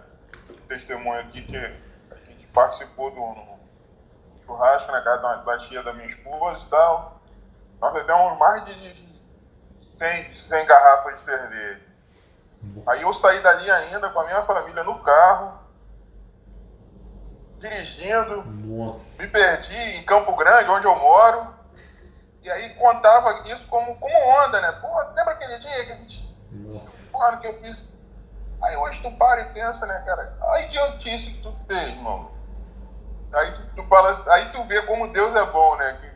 testemunho 0.68 1.20
aqui 1.20 1.42
que 1.42 1.56
a 1.56 2.14
gente 2.26 2.46
participou 2.48 3.10
do 3.10 3.20
um 3.20 3.58
churrasco 4.44 4.92
na 4.92 5.02
casa 5.02 5.22
da, 5.22 5.36
da 5.36 5.58
tia 5.58 5.82
da 5.82 5.92
minha 5.92 6.08
esposa 6.08 6.64
e 6.64 6.68
tal. 6.68 7.20
Nós 7.80 7.92
bebemos 7.92 8.38
mais 8.38 8.64
de, 8.64 8.94
de 8.94 9.07
sem, 9.98 10.34
sem 10.34 10.66
garrafa 10.66 11.12
de 11.12 11.20
cerveja. 11.20 11.88
Aí 12.86 13.02
eu 13.02 13.12
saí 13.12 13.42
dali 13.42 13.70
ainda 13.70 14.08
com 14.10 14.20
a 14.20 14.24
minha 14.24 14.42
família 14.42 14.82
no 14.82 14.98
carro, 15.00 15.58
dirigindo, 17.58 18.44
Nossa. 18.44 19.22
me 19.22 19.28
perdi 19.28 19.76
em 19.76 20.04
Campo 20.04 20.34
Grande, 20.36 20.70
onde 20.70 20.86
eu 20.86 20.96
moro, 20.96 21.54
e 22.42 22.50
aí 22.50 22.74
contava 22.74 23.48
isso 23.48 23.66
como, 23.66 23.96
como 23.96 24.14
onda, 24.44 24.60
né? 24.60 24.72
Pô, 24.80 24.88
lembra 25.14 25.34
aquele 25.34 25.58
dia 25.58 25.86
que 25.86 25.92
a 25.92 25.96
gente. 25.96 26.28
Porra, 27.12 27.36
que 27.38 27.46
eu 27.46 27.60
fiz. 27.60 27.84
Aí 28.62 28.76
hoje 28.76 29.00
tu 29.02 29.10
para 29.12 29.40
e 29.42 29.52
pensa, 29.52 29.86
né, 29.86 30.02
cara? 30.06 30.36
A 30.40 30.60
idiotice 30.62 31.30
que 31.30 31.42
tu 31.42 31.54
fez, 31.66 31.90
irmão. 31.90 32.30
Aí 33.32 33.52
tu, 33.52 33.62
tu 33.76 33.84
fala, 33.84 34.16
aí 34.32 34.50
tu 34.50 34.64
vê 34.64 34.80
como 34.82 35.12
Deus 35.12 35.34
é 35.34 35.44
bom, 35.46 35.76
né? 35.76 35.98
Que, 36.00 36.07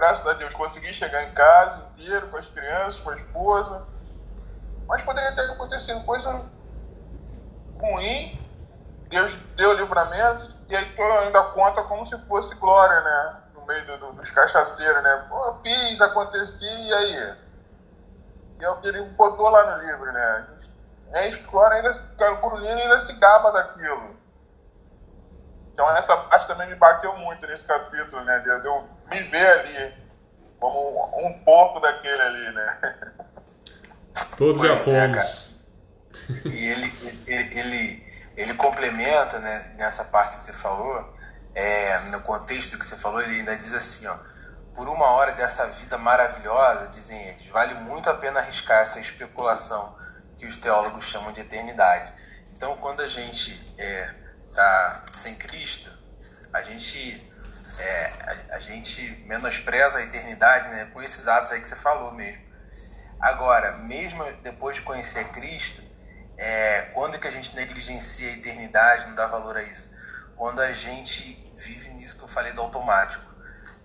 graças 0.00 0.26
a 0.26 0.32
Deus 0.32 0.54
consegui 0.54 0.94
chegar 0.94 1.24
em 1.24 1.32
casa 1.32 1.78
inteiro, 1.92 2.28
com 2.28 2.38
as 2.38 2.48
crianças, 2.48 2.98
com 3.00 3.10
a 3.10 3.16
esposa. 3.16 3.86
Mas 4.88 5.02
poderia 5.02 5.34
ter 5.34 5.42
acontecido 5.50 6.02
coisa 6.04 6.42
ruim. 7.78 8.40
Deus 9.10 9.34
deu 9.56 9.74
livramento 9.74 10.56
e 10.68 10.74
aí 10.74 10.90
tu 10.96 11.02
ainda 11.02 11.42
conta 11.52 11.82
como 11.82 12.06
se 12.06 12.16
fosse 12.26 12.54
glória, 12.54 12.98
né? 13.02 13.40
No 13.54 13.66
meio 13.66 13.86
do, 13.86 13.98
do, 13.98 14.12
dos 14.14 14.30
cachaceiros, 14.30 15.02
né? 15.02 15.26
Pô, 15.28 15.58
fiz, 15.62 16.00
aconteci, 16.00 16.64
e 16.64 16.94
aí? 16.94 17.36
E 18.58 18.64
é 18.64 18.70
o 18.70 18.76
que 18.76 18.88
ele 18.88 19.02
botou 19.02 19.50
lá 19.50 19.76
no 19.76 19.86
livro, 19.86 20.10
né? 20.10 20.46
A 21.12 21.22
gente 21.22 21.42
glória, 21.42 21.76
ainda, 21.76 22.32
o 22.32 22.36
Curulino 22.38 22.80
ainda 22.80 23.00
se 23.00 23.12
gaba 23.14 23.52
daquilo. 23.52 24.16
Então 25.74 25.94
essa 25.94 26.16
parte 26.16 26.46
também 26.46 26.68
me 26.68 26.76
bateu 26.76 27.14
muito 27.16 27.46
nesse 27.46 27.66
capítulo, 27.66 28.24
né? 28.24 28.38
De 28.38 28.48
eu 28.48 28.88
me 29.10 29.22
ver 29.24 29.46
ali 29.46 29.94
como 30.58 31.26
um 31.26 31.44
pouco 31.44 31.80
daquele 31.80 32.20
ali, 32.22 32.52
né? 32.52 32.78
Todos 34.36 34.62
já 34.62 34.74
é, 34.74 34.78
fomos. 34.78 35.16
cara. 35.16 35.50
E 36.44 36.66
ele, 36.66 37.22
ele, 37.26 37.58
ele, 37.58 38.06
ele 38.36 38.54
complementa, 38.54 39.38
né, 39.38 39.74
nessa 39.76 40.04
parte 40.04 40.36
que 40.36 40.44
você 40.44 40.52
falou, 40.52 41.16
é, 41.54 41.98
no 42.10 42.20
contexto 42.20 42.78
que 42.78 42.86
você 42.86 42.96
falou, 42.96 43.20
ele 43.20 43.36
ainda 43.36 43.56
diz 43.56 43.74
assim, 43.74 44.06
ó, 44.06 44.16
por 44.74 44.88
uma 44.88 45.06
hora 45.06 45.32
dessa 45.32 45.66
vida 45.66 45.98
maravilhosa, 45.98 46.88
dizem 46.88 47.20
eles, 47.28 47.48
vale 47.48 47.74
muito 47.74 48.08
a 48.08 48.14
pena 48.14 48.40
arriscar 48.40 48.82
essa 48.82 49.00
especulação 49.00 49.96
que 50.38 50.46
os 50.46 50.56
teólogos 50.56 51.06
chamam 51.06 51.32
de 51.32 51.40
eternidade. 51.40 52.12
Então, 52.52 52.76
quando 52.76 53.00
a 53.00 53.06
gente 53.06 53.52
está 54.48 55.04
sem 55.12 55.34
Cristo, 55.34 55.90
a 56.52 56.62
gente, 56.62 57.29
é, 57.78 58.12
a, 58.50 58.56
a 58.56 58.58
gente 58.58 59.02
menospreza 59.26 59.98
a 59.98 60.02
eternidade 60.02 60.68
né, 60.68 60.90
com 60.92 61.02
esses 61.02 61.26
atos 61.28 61.52
aí 61.52 61.60
que 61.60 61.68
você 61.68 61.76
falou 61.76 62.12
mesmo. 62.12 62.42
Agora, 63.20 63.76
mesmo 63.78 64.24
depois 64.42 64.76
de 64.76 64.82
conhecer 64.82 65.28
Cristo, 65.28 65.82
é, 66.36 66.90
quando 66.94 67.18
que 67.18 67.28
a 67.28 67.30
gente 67.30 67.54
negligencia 67.54 68.30
a 68.30 68.32
eternidade, 68.32 69.06
não 69.06 69.14
dá 69.14 69.26
valor 69.26 69.56
a 69.56 69.62
isso? 69.62 69.94
Quando 70.36 70.60
a 70.60 70.72
gente 70.72 71.50
vive 71.60 71.90
nisso 71.90 72.16
que 72.16 72.24
eu 72.24 72.28
falei 72.28 72.52
do 72.52 72.62
automático. 72.62 73.24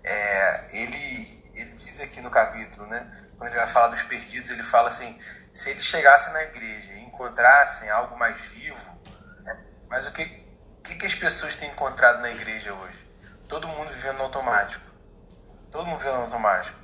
É, 0.02 0.64
ele, 0.70 1.44
ele 1.54 1.72
diz 1.72 2.00
aqui 2.00 2.20
no 2.20 2.30
capítulo, 2.30 2.86
né? 2.86 3.06
Quando 3.36 3.50
ele 3.50 3.58
vai 3.58 3.66
falar 3.66 3.88
dos 3.88 4.02
perdidos, 4.02 4.50
ele 4.50 4.62
fala 4.62 4.88
assim: 4.88 5.20
se 5.52 5.70
eles 5.70 5.84
chegassem 5.84 6.32
na 6.32 6.42
igreja 6.44 6.92
e 6.92 7.04
encontrassem 7.04 7.90
algo 7.90 8.16
mais 8.18 8.40
vivo, 8.40 8.96
mas 9.88 10.06
o 10.06 10.12
que, 10.12 10.22
o 10.78 10.82
que, 10.82 10.94
que 10.96 11.06
as 11.06 11.14
pessoas 11.14 11.56
têm 11.56 11.70
encontrado 11.70 12.20
na 12.20 12.30
igreja 12.30 12.72
hoje? 12.72 13.05
Todo 13.48 13.68
mundo 13.68 13.90
vivendo 13.90 14.16
no 14.16 14.24
automático. 14.24 14.84
Todo 15.70 15.86
mundo 15.86 15.98
vivendo 15.98 16.16
no 16.16 16.22
automático. 16.22 16.78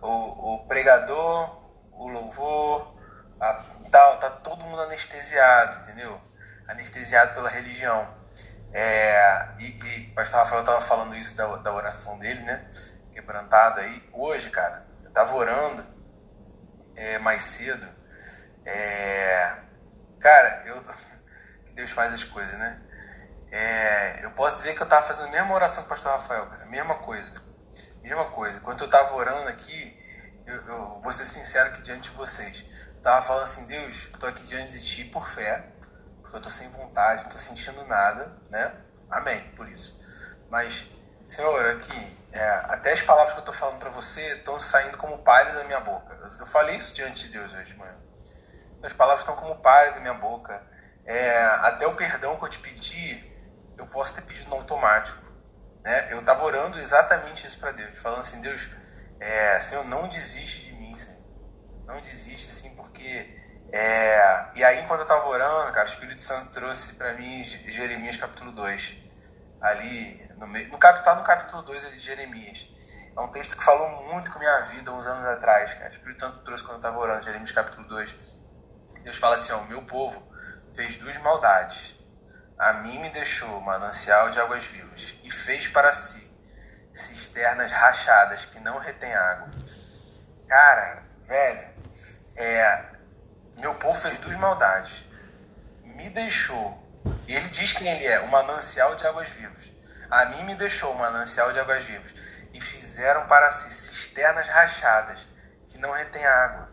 O, 0.00 0.54
o 0.54 0.66
pregador, 0.66 1.62
o 1.92 2.08
louvor, 2.08 2.94
a, 3.40 3.54
tá, 3.90 4.16
tá 4.16 4.30
todo 4.30 4.64
mundo 4.64 4.82
anestesiado, 4.82 5.82
entendeu? 5.82 6.20
Anestesiado 6.68 7.34
pela 7.34 7.48
religião. 7.48 8.06
É, 8.72 9.48
e, 9.58 9.66
e 9.66 10.10
o 10.10 10.14
pastor 10.14 10.40
Rafael 10.40 10.60
estava 10.60 10.80
falando 10.80 11.14
isso 11.14 11.36
da, 11.36 11.46
da 11.56 11.72
oração 11.72 12.18
dele, 12.18 12.40
né? 12.42 12.68
Quebrantado 13.12 13.80
aí. 13.80 14.10
Hoje, 14.12 14.50
cara, 14.50 14.84
eu 15.02 15.08
estava 15.08 15.34
orando 15.34 15.86
é, 16.96 17.18
mais 17.18 17.42
cedo. 17.44 17.86
É, 18.66 19.56
cara, 20.20 20.64
eu, 20.66 20.84
Deus 21.74 21.90
faz 21.90 22.12
as 22.12 22.24
coisas, 22.24 22.58
né? 22.58 22.80
É, 23.56 24.18
eu 24.24 24.32
posso 24.32 24.56
dizer 24.56 24.74
que 24.74 24.80
eu 24.80 24.84
estava 24.84 25.06
fazendo 25.06 25.28
a 25.28 25.30
mesma 25.30 25.54
oração 25.54 25.84
que 25.84 25.86
o 25.86 25.90
pastor 25.90 26.10
Rafael, 26.10 26.44
cara, 26.46 26.66
mesma 26.66 26.96
coisa. 26.96 27.32
Mesma 28.02 28.24
coisa. 28.24 28.58
Quando 28.58 28.80
eu 28.80 28.86
estava 28.86 29.14
orando 29.14 29.48
aqui, 29.48 29.96
eu, 30.44 30.56
eu 30.66 31.00
vou 31.00 31.12
ser 31.12 31.24
sincero 31.24 31.68
aqui 31.68 31.80
diante 31.80 32.10
de 32.10 32.16
vocês. 32.16 32.66
Eu 32.96 33.00
tava 33.00 33.22
falando 33.22 33.44
assim, 33.44 33.64
Deus, 33.64 34.08
eu 34.12 34.18
tô 34.18 34.26
aqui 34.26 34.42
diante 34.42 34.72
de 34.72 34.82
ti 34.82 35.04
por 35.04 35.28
fé, 35.28 35.66
porque 36.20 36.36
eu 36.36 36.42
tô 36.42 36.50
sem 36.50 36.68
vontade, 36.70 37.22
não 37.22 37.30
tô 37.30 37.38
sentindo 37.38 37.84
nada, 37.86 38.36
né? 38.50 38.74
Amém, 39.08 39.40
por 39.52 39.68
isso. 39.68 40.02
Mas, 40.50 40.84
Senhor, 41.28 41.76
aqui, 41.76 42.18
é, 42.32 42.44
até 42.64 42.90
as 42.90 43.02
palavras 43.02 43.34
que 43.34 43.38
eu 43.38 43.44
tô 43.44 43.52
falando 43.52 43.78
para 43.78 43.90
você 43.90 44.34
estão 44.34 44.58
saindo 44.58 44.98
como 44.98 45.18
palha 45.18 45.52
da 45.52 45.62
minha 45.62 45.78
boca. 45.78 46.12
Eu, 46.12 46.40
eu, 46.40 46.46
falei 46.46 46.74
isso 46.76 46.92
diante 46.92 47.28
de 47.28 47.38
Deus 47.38 47.54
hoje 47.54 47.70
de 47.72 47.78
manhã. 47.78 47.94
As 48.82 48.92
palavras 48.92 49.20
estão 49.20 49.36
como 49.36 49.54
palha 49.62 49.92
da 49.92 50.00
minha 50.00 50.14
boca. 50.14 50.60
É, 51.06 51.44
até 51.60 51.86
o 51.86 51.94
perdão 51.94 52.36
que 52.36 52.44
eu 52.46 52.48
te 52.48 52.58
pedi, 52.58 53.33
eu 53.76 53.86
posso 53.86 54.14
ter 54.14 54.22
pedido 54.22 54.48
no 54.48 54.56
automático. 54.56 55.22
Né? 55.82 56.12
Eu 56.12 56.24
tava 56.24 56.44
orando 56.44 56.78
exatamente 56.78 57.46
isso 57.46 57.58
para 57.58 57.72
Deus, 57.72 57.96
falando 57.98 58.20
assim, 58.20 58.40
Deus, 58.40 58.68
é, 59.20 59.60
Senhor, 59.60 59.84
não 59.84 60.08
desiste 60.08 60.66
de 60.66 60.72
mim, 60.72 60.94
Senhor. 60.94 61.24
Não 61.86 62.00
desiste, 62.00 62.50
sim, 62.50 62.74
porque. 62.74 63.42
É... 63.72 64.50
E 64.54 64.64
aí, 64.64 64.86
quando 64.86 65.00
eu 65.00 65.04
estava 65.04 65.26
orando, 65.26 65.72
cara, 65.72 65.86
o 65.86 65.90
Espírito 65.90 66.22
Santo 66.22 66.50
trouxe 66.52 66.94
para 66.94 67.14
mim 67.14 67.44
Jeremias 67.44 68.16
capítulo 68.16 68.52
2. 68.52 68.96
Ali, 69.60 70.28
no, 70.36 70.46
meio, 70.46 70.68
no, 70.68 70.78
tá 70.78 71.14
no 71.14 71.24
capítulo 71.24 71.62
2 71.62 71.84
ali 71.86 71.96
de 71.96 72.00
Jeremias. 72.00 72.68
É 73.16 73.20
um 73.20 73.28
texto 73.28 73.56
que 73.56 73.64
falou 73.64 74.04
muito 74.04 74.30
com 74.32 74.38
minha 74.38 74.60
vida 74.62 74.92
uns 74.92 75.06
anos 75.06 75.26
atrás, 75.26 75.72
cara. 75.74 75.90
O 75.90 75.92
Espírito 75.92 76.20
Santo 76.20 76.38
trouxe 76.40 76.64
quando 76.64 76.74
eu 76.74 76.78
estava 76.78 76.98
orando, 76.98 77.24
Jeremias 77.24 77.52
capítulo 77.52 77.86
2. 77.88 78.16
Deus 79.02 79.16
fala 79.16 79.34
assim: 79.36 79.52
ó, 79.52 79.58
o 79.58 79.66
meu 79.66 79.82
povo 79.82 80.22
fez 80.74 80.96
duas 80.96 81.16
maldades. 81.18 81.94
A 82.58 82.72
mim 82.74 82.98
me 83.00 83.10
deixou 83.10 83.60
manancial 83.60 84.30
de 84.30 84.40
águas 84.40 84.64
vivas 84.64 85.14
e 85.22 85.30
fez 85.30 85.66
para 85.68 85.92
si 85.92 86.24
cisternas 86.92 87.72
rachadas 87.72 88.44
que 88.46 88.60
não 88.60 88.78
retém 88.78 89.12
água. 89.12 89.50
Cara, 90.48 91.02
velho, 91.26 91.68
é, 92.36 92.84
meu 93.56 93.74
povo 93.74 94.00
fez 94.00 94.18
duas 94.18 94.36
maldades. 94.36 95.04
Me 95.82 96.08
deixou, 96.10 96.80
ele 97.26 97.48
diz 97.48 97.72
quem 97.72 97.88
ele 97.88 98.06
é, 98.06 98.20
um 98.20 98.28
manancial 98.28 98.94
de 98.94 99.06
águas 99.06 99.28
vivas. 99.30 99.72
A 100.08 100.26
mim 100.26 100.44
me 100.44 100.54
deixou 100.54 100.92
um 100.92 100.98
manancial 100.98 101.52
de 101.52 101.58
águas 101.58 101.82
vivas. 101.82 102.14
E 102.52 102.60
fizeram 102.60 103.26
para 103.26 103.50
si 103.50 103.72
cisternas 103.72 104.46
rachadas 104.46 105.26
que 105.70 105.78
não 105.78 105.90
retém 105.90 106.24
água. 106.24 106.68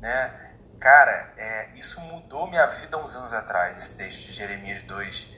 Né? 0.00 0.45
Cara, 0.80 1.32
é, 1.36 1.70
isso 1.74 2.00
mudou 2.00 2.46
minha 2.48 2.66
vida 2.66 2.98
uns 2.98 3.16
anos 3.16 3.32
atrás, 3.32 3.78
esse 3.78 3.96
texto 3.96 4.26
de 4.26 4.32
Jeremias 4.32 4.82
2. 4.82 5.28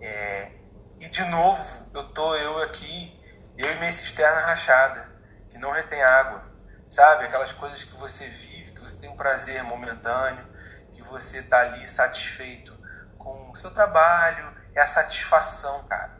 É, 0.00 0.52
e 0.98 1.08
de 1.08 1.24
novo, 1.24 1.88
eu 1.94 2.12
tô 2.12 2.34
eu 2.36 2.62
aqui 2.62 3.18
eu 3.56 3.70
e 3.70 3.74
minha 3.76 3.92
cisterna 3.92 4.40
rachada, 4.40 5.06
que 5.50 5.58
não 5.58 5.70
retém 5.70 6.02
água. 6.02 6.42
Sabe? 6.88 7.24
Aquelas 7.24 7.52
coisas 7.52 7.84
que 7.84 7.94
você 7.96 8.26
vive, 8.26 8.72
que 8.72 8.80
você 8.80 8.96
tem 8.96 9.08
um 9.08 9.16
prazer 9.16 9.62
momentâneo, 9.62 10.44
que 10.92 11.02
você 11.02 11.42
tá 11.42 11.60
ali 11.60 11.88
satisfeito 11.88 12.76
com 13.16 13.50
o 13.50 13.56
seu 13.56 13.70
trabalho, 13.70 14.56
é 14.74 14.80
a 14.80 14.88
satisfação, 14.88 15.84
cara. 15.84 16.18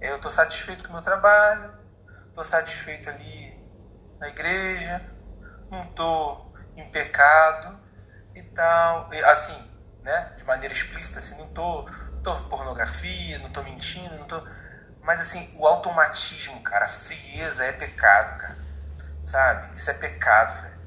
Eu 0.00 0.18
tô 0.18 0.30
satisfeito 0.30 0.82
com 0.84 0.90
o 0.90 0.92
meu 0.94 1.02
trabalho, 1.02 1.72
tô 2.34 2.42
satisfeito 2.42 3.10
ali 3.10 3.56
na 4.18 4.28
igreja, 4.28 5.04
não 5.70 5.86
tô 5.92 6.52
em 6.74 6.90
pecado 6.90 7.78
e 8.38 8.42
tal. 8.42 9.10
Assim, 9.26 9.56
né? 10.02 10.32
De 10.36 10.44
maneira 10.44 10.74
explícita, 10.74 11.18
assim, 11.18 11.36
não 11.38 11.48
tô, 11.48 11.88
tô 12.22 12.34
pornografia, 12.44 13.38
não 13.38 13.50
tô 13.50 13.62
mentindo, 13.62 14.16
não 14.16 14.26
tô 14.26 14.42
mas 15.08 15.22
assim, 15.22 15.50
o 15.56 15.66
automatismo, 15.66 16.60
cara, 16.60 16.84
a 16.84 16.88
frieza 16.88 17.64
é 17.64 17.72
pecado, 17.72 18.38
cara. 18.38 18.58
Sabe? 19.22 19.74
Isso 19.74 19.90
é 19.90 19.94
pecado, 19.94 20.60
velho. 20.60 20.78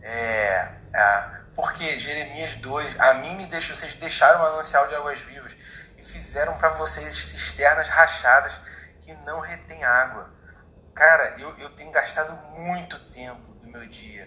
É, 0.00 0.72
é, 0.94 1.30
porque 1.54 2.00
Jeremias 2.00 2.56
2, 2.56 2.98
a 2.98 3.12
mim 3.12 3.36
me 3.36 3.44
deixou, 3.44 3.76
vocês 3.76 3.94
deixaram 3.96 4.40
o 4.40 4.42
manancial 4.44 4.88
de 4.88 4.94
águas 4.94 5.20
vivas 5.20 5.52
e 5.98 6.02
fizeram 6.02 6.56
para 6.56 6.70
vocês 6.70 7.14
cisternas 7.22 7.86
rachadas 7.86 8.58
que 9.02 9.12
não 9.26 9.40
retém 9.40 9.84
água. 9.84 10.30
Cara, 10.94 11.34
eu, 11.38 11.54
eu 11.58 11.68
tenho 11.76 11.90
gastado 11.90 12.32
muito 12.58 12.98
tempo 13.10 13.52
do 13.56 13.66
meu 13.66 13.86
dia 13.86 14.26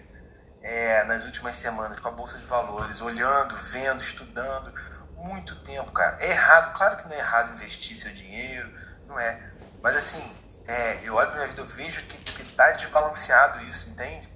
é, 0.64 1.04
nas 1.04 1.22
últimas 1.24 1.56
semanas 1.56 2.00
com 2.00 2.08
a 2.08 2.10
Bolsa 2.10 2.38
de 2.38 2.46
Valores, 2.46 3.02
olhando, 3.02 3.54
vendo, 3.56 4.02
estudando. 4.02 4.72
Muito 5.14 5.54
tempo, 5.62 5.92
cara. 5.92 6.16
É 6.20 6.30
errado, 6.30 6.76
claro 6.76 6.96
que 6.96 7.04
não 7.04 7.12
é 7.12 7.18
errado 7.18 7.52
investir 7.52 7.96
seu 7.96 8.12
dinheiro, 8.12 8.72
não 9.06 9.20
é. 9.20 9.38
Mas 9.82 9.94
assim, 9.94 10.34
é, 10.66 11.00
eu 11.04 11.14
olho 11.14 11.28
pra 11.28 11.36
minha 11.36 11.48
vida, 11.48 11.60
eu 11.60 11.66
vejo 11.66 12.02
que, 12.06 12.16
que 12.16 12.44
tá 12.54 12.72
desbalanceado 12.72 13.62
isso, 13.64 13.90
entende? 13.90 14.26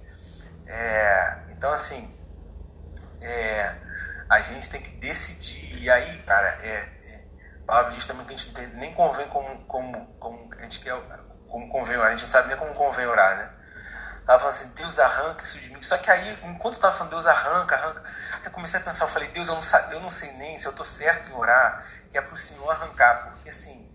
É, 0.67 1.39
Então, 1.49 1.73
assim, 1.73 2.15
é, 3.19 3.75
a 4.29 4.39
gente 4.41 4.69
tem 4.69 4.81
que 4.81 4.91
decidir. 4.91 5.81
E 5.81 5.89
aí, 5.89 6.21
cara, 6.23 6.59
é, 6.61 6.89
é 7.05 7.23
palavra 7.65 7.93
diz 7.93 8.05
também 8.05 8.25
que 8.27 8.35
a 8.35 8.37
gente 8.37 8.67
nem 8.75 8.93
convém 8.93 9.27
como, 9.29 9.65
como, 9.65 10.05
como 10.19 10.53
a 10.53 10.61
gente 10.61 10.79
quer, 10.79 10.95
como 11.47 11.69
convém 11.69 11.97
orar. 11.97 12.09
A 12.09 12.11
gente 12.11 12.21
não 12.21 12.27
sabe 12.27 12.49
nem 12.49 12.57
como 12.57 12.73
convém 12.75 13.07
orar, 13.07 13.35
né? 13.35 13.58
Tava 14.29 14.41
falando 14.41 14.57
assim, 14.57 14.69
Deus 14.75 14.99
arranca 14.99 15.43
isso 15.43 15.57
de 15.57 15.73
mim. 15.73 15.81
Só 15.81 15.97
que 15.97 16.11
aí, 16.11 16.37
enquanto 16.43 16.75
eu 16.75 16.81
tava 16.81 16.95
falando, 16.95 17.09
Deus 17.13 17.25
arranca, 17.25 17.75
arranca, 17.75 18.03
eu 18.45 18.51
comecei 18.51 18.79
a 18.79 18.83
pensar, 18.83 19.05
eu 19.05 19.09
falei, 19.09 19.27
Deus, 19.29 19.47
eu 19.47 19.55
não, 19.55 19.91
eu 19.91 19.99
não 20.01 20.11
sei 20.11 20.31
nem 20.33 20.55
se 20.55 20.67
eu 20.67 20.71
tô 20.71 20.85
certo 20.85 21.31
em 21.31 21.33
orar, 21.33 21.83
que 22.11 22.15
é 22.15 22.21
pro 22.21 22.37
Senhor 22.37 22.69
arrancar, 22.69 23.31
porque 23.31 23.49
assim, 23.49 23.89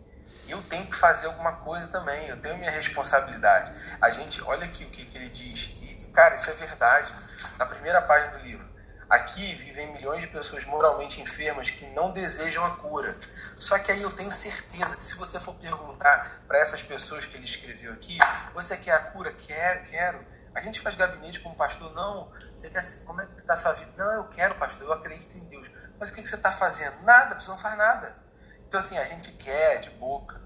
eu 0.48 0.60
tenho 0.62 0.86
que 0.86 0.96
fazer 0.96 1.28
alguma 1.28 1.52
coisa 1.58 1.86
também, 1.86 2.26
eu 2.26 2.36
tenho 2.36 2.58
minha 2.58 2.72
responsabilidade. 2.72 3.70
A 4.00 4.10
gente, 4.10 4.42
olha 4.42 4.64
aqui 4.64 4.82
o 4.82 4.90
que, 4.90 5.04
que 5.04 5.16
ele 5.16 5.28
diz, 5.28 5.70
e, 5.80 6.10
cara, 6.12 6.34
isso 6.34 6.50
é 6.50 6.54
verdade. 6.54 7.12
Na 7.56 7.64
primeira 7.64 8.02
página 8.02 8.32
do 8.32 8.38
livro, 8.38 8.68
aqui 9.08 9.54
vivem 9.54 9.92
milhões 9.92 10.22
de 10.22 10.28
pessoas 10.28 10.64
moralmente 10.64 11.20
enfermas 11.20 11.70
que 11.70 11.86
não 11.86 12.10
desejam 12.10 12.64
a 12.64 12.76
cura. 12.76 13.16
Só 13.56 13.78
que 13.78 13.92
aí 13.92 14.02
eu 14.02 14.10
tenho 14.10 14.32
certeza 14.32 14.96
que 14.96 15.04
se 15.04 15.14
você 15.14 15.38
for 15.38 15.54
perguntar 15.54 16.42
para 16.46 16.58
essas 16.58 16.82
pessoas 16.82 17.26
que 17.26 17.36
ele 17.36 17.44
escreveu 17.44 17.92
aqui, 17.92 18.18
você 18.52 18.76
quer 18.76 18.92
a 18.92 18.98
cura? 18.98 19.32
Quero, 19.32 19.84
quero. 19.84 20.24
A 20.54 20.60
gente 20.60 20.80
faz 20.80 20.94
gabinete 20.94 21.40
como 21.40 21.54
pastor, 21.54 21.92
não. 21.94 22.30
Você 22.56 22.70
quer, 22.70 22.82
como 23.04 23.20
é 23.20 23.26
que 23.26 23.40
está 23.40 23.54
a 23.54 23.56
sua 23.56 23.72
vida? 23.72 23.92
Não, 23.96 24.12
eu 24.12 24.24
quero, 24.28 24.54
pastor, 24.54 24.86
eu 24.86 24.92
acredito 24.92 25.36
em 25.36 25.44
Deus. 25.46 25.70
Mas 25.98 26.10
o 26.10 26.14
que, 26.14 26.22
que 26.22 26.28
você 26.28 26.36
está 26.36 26.52
fazendo? 26.52 27.02
Nada, 27.02 27.40
você 27.40 27.50
não 27.50 27.58
faz 27.58 27.76
nada. 27.76 28.16
Então, 28.66 28.78
assim, 28.78 28.96
a 28.98 29.04
gente 29.04 29.32
quer 29.32 29.80
de 29.80 29.90
boca, 29.90 30.40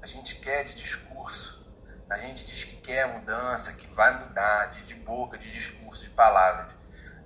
a 0.00 0.06
gente 0.06 0.36
quer 0.36 0.64
de 0.64 0.74
discurso, 0.74 1.64
a 2.08 2.18
gente 2.18 2.44
diz 2.44 2.64
que 2.64 2.76
quer 2.76 3.06
mudança, 3.06 3.72
que 3.72 3.86
vai 3.94 4.18
mudar, 4.18 4.66
de, 4.66 4.82
de 4.82 4.94
boca, 4.94 5.38
de 5.38 5.50
discurso, 5.50 6.04
de 6.04 6.10
palavras, 6.10 6.72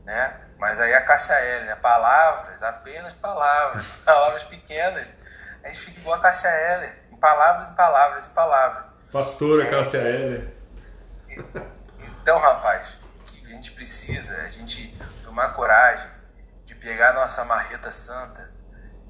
né? 0.04 0.45
Mas 0.58 0.80
aí 0.80 0.94
a 0.94 1.04
Cássia 1.04 1.34
L, 1.34 1.66
né? 1.66 1.76
Palavras, 1.76 2.62
apenas 2.62 3.12
palavras, 3.14 3.84
palavras 4.04 4.42
pequenas. 4.44 5.06
A 5.62 5.68
gente 5.68 5.80
fica 5.80 6.00
igual 6.00 6.16
a 6.16 6.22
Cássia 6.22 6.48
L, 6.48 6.92
em 7.12 7.16
palavras, 7.16 7.68
em 7.68 7.74
palavras, 7.74 8.26
em 8.26 8.30
palavras. 8.30 8.84
Pastora 9.12 9.64
é, 9.64 9.70
Cássia 9.70 9.98
L. 9.98 10.56
Então, 12.22 12.38
rapaz, 12.38 12.98
o 13.20 13.24
que 13.24 13.46
a 13.46 13.50
gente 13.50 13.72
precisa 13.72 14.34
é 14.36 14.46
a 14.46 14.50
gente 14.50 14.96
tomar 15.24 15.54
coragem 15.54 16.10
de 16.64 16.74
pegar 16.74 17.10
a 17.10 17.12
nossa 17.12 17.44
marreta 17.44 17.92
santa 17.92 18.56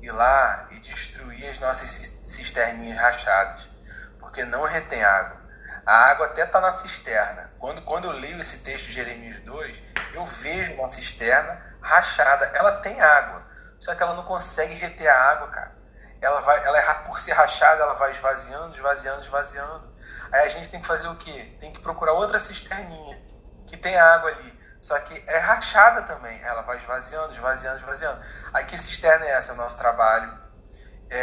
ir 0.06 0.12
lá 0.12 0.68
e 0.70 0.78
destruir 0.78 1.48
as 1.48 1.58
nossas 1.58 1.90
cisterninhas 2.22 2.98
rachadas, 2.98 3.68
porque 4.18 4.44
não 4.44 4.64
retém 4.64 5.02
água. 5.02 5.40
A 5.84 6.10
água 6.10 6.26
até 6.26 6.44
está 6.44 6.60
na 6.60 6.72
cisterna. 6.72 7.50
Quando, 7.58 7.82
quando 7.82 8.06
eu 8.06 8.12
leio 8.12 8.40
esse 8.40 8.58
texto 8.58 8.86
de 8.86 8.92
Jeremias 8.92 9.40
2, 9.40 9.82
eu 10.14 10.24
vejo 10.26 10.72
uma 10.74 10.90
cisterna 10.90 11.60
rachada. 11.80 12.46
Ela 12.54 12.72
tem 12.80 13.00
água, 13.00 13.44
só 13.78 13.94
que 13.94 14.02
ela 14.02 14.14
não 14.14 14.24
consegue 14.24 14.74
reter 14.74 15.08
a 15.08 15.30
água, 15.30 15.48
cara. 15.48 15.76
Ela 16.20 16.40
vai, 16.40 16.64
ela 16.64 16.78
é, 16.78 16.94
por 17.06 17.20
ser 17.20 17.32
rachada, 17.32 17.82
ela 17.82 17.94
vai 17.94 18.10
esvaziando, 18.10 18.74
esvaziando, 18.74 19.22
esvaziando. 19.22 19.94
Aí 20.32 20.44
a 20.44 20.48
gente 20.48 20.68
tem 20.68 20.80
que 20.80 20.86
fazer 20.86 21.08
o 21.08 21.16
quê? 21.16 21.56
Tem 21.60 21.72
que 21.72 21.80
procurar 21.80 22.12
outra 22.12 22.38
cisterninha 22.38 23.20
que 23.66 23.76
tem 23.76 23.96
água 23.96 24.30
ali. 24.30 24.56
Só 24.80 24.98
que 25.00 25.22
é 25.26 25.38
rachada 25.38 26.02
também. 26.02 26.40
Ela 26.42 26.62
vai 26.62 26.78
esvaziando, 26.78 27.32
esvaziando, 27.32 27.78
esvaziando. 27.78 28.20
Aí 28.52 28.64
que 28.64 28.76
cisterna 28.78 29.24
é 29.26 29.30
essa? 29.30 29.52
É 29.52 29.54
o 29.54 29.56
nosso 29.56 29.76
trabalho. 29.76 30.38
É, 31.08 31.18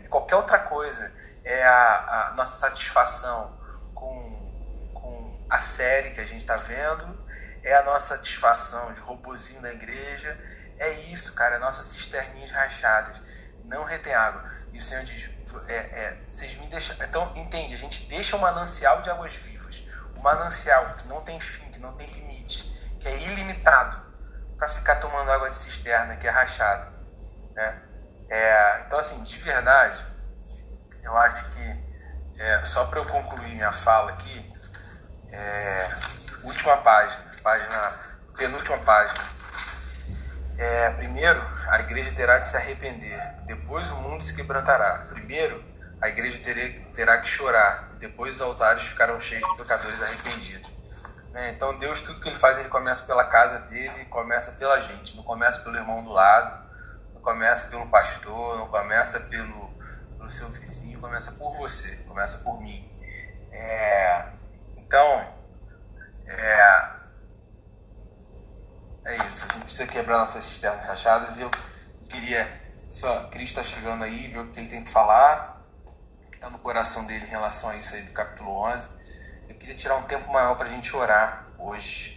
é, 0.00 0.08
qualquer 0.08 0.36
outra 0.36 0.58
coisa. 0.58 1.12
É 1.44 1.64
a, 1.64 2.28
a 2.28 2.34
nossa 2.34 2.58
satisfação 2.58 3.58
com, 3.94 4.92
com 4.94 5.46
a 5.48 5.60
série 5.60 6.10
que 6.10 6.20
a 6.20 6.26
gente 6.26 6.40
está 6.40 6.56
vendo. 6.56 7.17
É 7.62 7.74
a 7.74 7.82
nossa 7.82 8.16
satisfação 8.16 8.92
de 8.92 9.00
robozinho 9.00 9.60
da 9.60 9.72
igreja. 9.72 10.38
É 10.78 10.90
isso, 11.12 11.34
cara. 11.34 11.58
Nossas 11.58 11.86
cisterninhas 11.86 12.50
rachadas. 12.50 13.16
Não 13.64 13.84
retém 13.84 14.14
água. 14.14 14.50
E 14.72 14.78
o 14.78 14.82
Senhor 14.82 15.04
diz: 15.04 15.28
é, 15.66 15.74
é, 15.74 16.18
vocês 16.30 16.54
me 16.56 16.66
deixam. 16.68 16.96
Então, 17.00 17.32
entende? 17.36 17.74
A 17.74 17.78
gente 17.78 18.06
deixa 18.08 18.36
um 18.36 18.40
manancial 18.40 19.02
de 19.02 19.10
águas 19.10 19.34
vivas. 19.34 19.82
Um 20.16 20.20
manancial 20.20 20.96
que 20.96 21.06
não 21.06 21.20
tem 21.22 21.38
fim, 21.40 21.70
que 21.70 21.78
não 21.78 21.94
tem 21.94 22.06
limite 22.08 22.28
que 22.98 23.08
é 23.08 23.16
ilimitado, 23.16 24.02
para 24.56 24.68
ficar 24.68 24.96
tomando 24.96 25.30
água 25.30 25.50
de 25.50 25.56
cisterna, 25.56 26.16
que 26.16 26.26
é 26.26 26.30
rachado. 26.30 26.92
Né? 27.54 27.82
É, 28.28 28.82
então, 28.86 28.98
assim, 28.98 29.22
de 29.22 29.38
verdade, 29.38 30.04
eu 31.02 31.16
acho 31.16 31.48
que, 31.50 31.84
é, 32.38 32.64
só 32.64 32.84
para 32.86 32.98
eu 32.98 33.06
concluir 33.06 33.54
minha 33.54 33.72
fala 33.72 34.12
aqui, 34.12 34.52
é, 35.30 35.88
última 36.42 36.76
página, 36.78 37.27
página, 37.48 37.92
penúltima 38.36 38.76
página. 38.78 39.24
É, 40.58 40.90
primeiro, 40.90 41.40
a 41.70 41.80
igreja 41.80 42.12
terá 42.14 42.38
de 42.38 42.46
se 42.46 42.56
arrepender, 42.58 43.22
depois 43.46 43.90
o 43.90 43.96
mundo 43.96 44.22
se 44.22 44.36
quebrantará. 44.36 45.06
Primeiro, 45.08 45.64
a 45.98 46.08
igreja 46.08 46.42
terá 46.94 47.18
que 47.18 47.28
chorar, 47.28 47.88
depois 47.98 48.34
os 48.34 48.42
altares 48.42 48.82
ficarão 48.84 49.18
cheios 49.18 49.48
de 49.48 49.56
pecadores 49.56 50.02
arrependidos. 50.02 50.70
Né? 51.32 51.52
Então 51.52 51.78
Deus, 51.78 52.02
tudo 52.02 52.20
que 52.20 52.28
ele 52.28 52.36
faz, 52.36 52.58
ele 52.58 52.68
começa 52.68 53.06
pela 53.06 53.24
casa 53.24 53.60
dele, 53.60 54.04
começa 54.06 54.52
pela 54.52 54.78
gente, 54.80 55.16
não 55.16 55.22
começa 55.22 55.62
pelo 55.62 55.76
irmão 55.76 56.04
do 56.04 56.10
lado, 56.10 56.68
não 57.14 57.22
começa 57.22 57.68
pelo 57.68 57.88
pastor, 57.88 58.58
não 58.58 58.68
começa 58.68 59.20
pelo, 59.20 59.70
pelo 60.18 60.30
seu 60.30 60.48
vizinho, 60.50 61.00
começa 61.00 61.32
por 61.32 61.56
você, 61.56 61.96
começa 62.06 62.36
por 62.38 62.60
mim. 62.60 62.86
É, 63.50 64.26
então, 64.76 65.34
é, 66.26 66.97
é 69.08 69.16
isso, 69.26 69.46
a 69.48 69.54
gente 69.54 69.64
precisa 69.64 69.86
quebrar 69.86 70.18
nossas 70.18 70.44
cisternas 70.44 70.86
rachadas 70.86 71.36
e 71.36 71.42
eu 71.42 71.50
queria, 72.10 72.62
só, 72.88 73.28
Cristo 73.30 73.60
está 73.60 73.62
chegando 73.62 74.04
aí, 74.04 74.28
ver 74.28 74.38
o 74.38 74.52
que 74.52 74.60
ele 74.60 74.68
tem 74.68 74.84
que 74.84 74.90
falar, 74.90 75.60
o 75.86 76.30
que 76.30 76.36
está 76.36 76.48
no 76.50 76.58
coração 76.58 77.04
dele 77.06 77.24
em 77.24 77.28
relação 77.28 77.70
a 77.70 77.76
isso 77.76 77.94
aí 77.94 78.02
do 78.02 78.12
capítulo 78.12 78.50
11 78.50 78.98
queria 79.58 79.74
tirar 79.74 79.96
um 79.96 80.02
tempo 80.04 80.32
maior 80.32 80.56
para 80.56 80.66
a 80.66 80.70
gente 80.70 80.94
orar 80.96 81.46
hoje. 81.58 82.16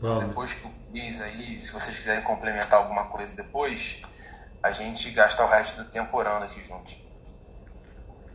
Vamos. 0.00 0.24
Depois 0.26 0.54
que 0.54 0.66
o 0.66 0.70
Cris 0.90 1.20
aí, 1.20 1.58
se 1.60 1.72
vocês 1.72 1.96
quiserem 1.96 2.22
complementar 2.22 2.80
alguma 2.80 3.06
coisa 3.06 3.34
depois, 3.36 4.02
a 4.62 4.70
gente 4.72 5.10
gasta 5.10 5.44
o 5.44 5.48
resto 5.48 5.82
do 5.82 5.90
tempo 5.90 6.16
orando 6.16 6.44
aqui 6.44 6.62
juntos. 6.62 6.96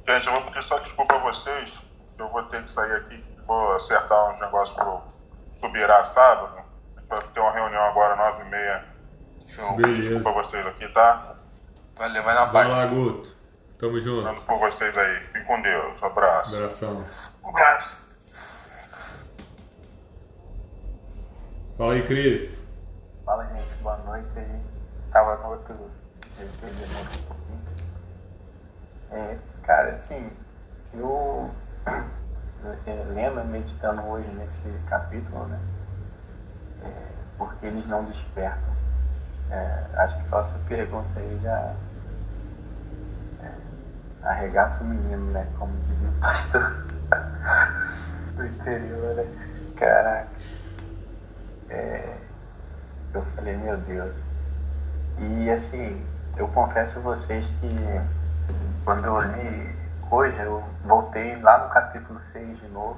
Gente, 0.08 0.28
eu 0.28 0.34
vou 0.34 0.44
pedir 0.46 0.64
só 0.64 0.78
desculpa 0.80 1.16
a 1.16 1.20
vocês. 1.20 1.74
Eu 2.18 2.30
vou 2.30 2.44
ter 2.46 2.64
que 2.64 2.72
sair 2.72 2.94
aqui, 2.98 3.24
vou 3.48 3.76
acertar 3.76 4.32
uns 4.32 4.40
negócios 4.40 4.76
pro 4.76 5.02
Subirá 5.60 6.04
sábado. 6.04 6.62
A 7.12 7.16
gente 7.16 7.26
vai 7.26 7.34
ter 7.34 7.40
uma 7.42 7.52
reunião 7.52 7.84
agora, 7.84 8.16
nove 8.16 8.42
e 8.44 8.50
meia. 8.50 8.86
Show. 9.46 9.76
Beleza. 9.76 10.10
Desculpa 10.10 10.32
vocês 10.32 10.66
aqui, 10.66 10.88
tá? 10.94 11.36
Valeu, 11.98 12.24
vai 12.24 12.34
na 12.34 12.46
paz. 12.48 12.54
Vai 12.54 12.68
lá, 12.68 12.86
Guto. 12.86 13.36
Tamo 13.78 14.00
junto. 14.00 14.24
Falando 14.24 14.42
por 14.46 14.60
vocês 14.60 14.98
aí. 14.98 15.20
Fiquem 15.26 15.44
com 15.44 15.62
Deus. 15.62 16.02
Um 16.02 16.06
abraço. 16.06 16.56
Abração. 16.56 17.06
Um 17.44 17.50
abraço. 17.50 18.02
Fala 21.78 21.94
aí, 21.94 22.08
Cris. 22.08 22.64
Fala, 23.26 23.46
gente. 23.48 23.76
Boa 23.82 23.98
noite 23.98 24.40
aí. 24.40 24.62
Tava 25.12 25.36
no 25.38 25.50
outro 25.50 25.74
um 25.74 27.24
pouquinho. 27.28 27.62
É, 29.12 29.38
cara, 29.64 29.96
assim, 29.96 30.32
eu, 30.94 31.52
eu 32.88 33.14
lendo, 33.14 33.44
meditando 33.46 34.02
hoje 34.04 34.30
nesse 34.30 34.70
capítulo, 34.88 35.46
né? 35.48 35.60
É, 36.84 36.92
porque 37.38 37.66
eles 37.66 37.88
não 37.88 38.04
despertam. 38.06 38.72
É, 39.50 39.86
acho 39.96 40.18
que 40.18 40.26
só 40.28 40.42
essa 40.42 40.58
pergunta 40.68 41.20
aí 41.20 41.40
já 41.44 41.76
é, 43.44 43.52
arregaça 44.24 44.84
o 44.84 44.88
menino, 44.88 45.32
né? 45.32 45.48
Como 45.58 45.74
diz 45.88 45.98
o 45.98 46.20
pastor 46.20 46.86
do 48.36 48.46
interior, 48.46 49.16
né? 49.16 49.26
Caraca 49.78 50.28
é, 51.72 52.18
eu 53.14 53.22
falei, 53.36 53.56
meu 53.58 53.78
Deus. 53.78 54.14
E 55.18 55.50
assim, 55.50 56.06
eu 56.38 56.48
confesso 56.50 57.00
a 57.00 57.02
vocês 57.02 57.46
que 57.60 57.70
quando 58.84 59.06
eu 59.06 59.20
li 59.20 59.76
hoje, 60.10 60.38
eu 60.40 60.64
voltei 60.84 61.38
lá 61.42 61.66
no 61.66 61.70
capítulo 61.70 62.20
6 62.32 62.60
de 62.60 62.68
novo, 62.68 62.98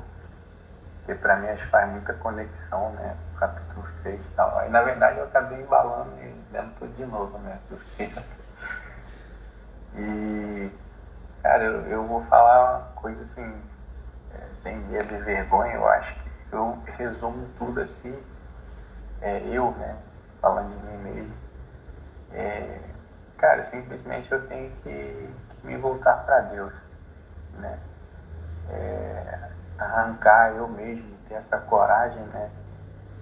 que 1.05 1.15
para 1.15 1.35
mim 1.37 1.47
acho 1.49 1.63
que 1.63 1.69
faz 1.69 1.89
muita 1.89 2.13
conexão, 2.13 2.91
né? 2.93 3.15
O 3.33 3.39
capítulo 3.39 3.87
6 4.03 4.19
e 4.19 4.29
tal. 4.35 4.57
Aí 4.59 4.69
na 4.69 4.81
verdade 4.81 5.17
eu 5.19 5.25
acabei 5.25 5.61
embalando 5.61 6.11
e 6.21 6.33
lendo 6.51 6.73
tudo 6.79 6.93
de 6.95 7.05
novo, 7.05 7.37
né? 7.39 7.59
E 9.95 10.71
cara, 11.41 11.63
eu, 11.63 11.87
eu 11.87 12.05
vou 12.05 12.23
falar 12.25 12.77
uma 12.77 12.87
coisa 12.95 13.21
assim, 13.23 13.61
é, 14.33 14.53
sem 14.53 14.77
medo 14.77 15.13
e 15.13 15.17
vergonha, 15.19 15.73
eu 15.73 15.87
acho 15.87 16.13
que 16.15 16.31
eu 16.53 16.81
resumo 16.97 17.47
tudo 17.57 17.81
assim 17.81 18.23
é, 19.23 19.41
eu, 19.47 19.71
né, 19.71 19.95
falando 20.41 20.69
de 20.69 20.85
mim 20.85 20.97
mesmo, 20.97 21.33
é, 22.33 22.79
cara, 23.37 23.63
simplesmente 23.63 24.29
eu 24.31 24.45
tenho 24.47 24.69
que, 24.83 25.29
que 25.49 25.65
me 25.67 25.77
voltar 25.77 26.25
para 26.25 26.41
Deus, 26.41 26.73
né, 27.53 27.79
é, 28.69 29.32
arrancar 29.83 30.53
eu 30.53 30.67
mesmo, 30.67 31.15
ter 31.27 31.35
essa 31.35 31.57
coragem, 31.57 32.21
né, 32.27 32.49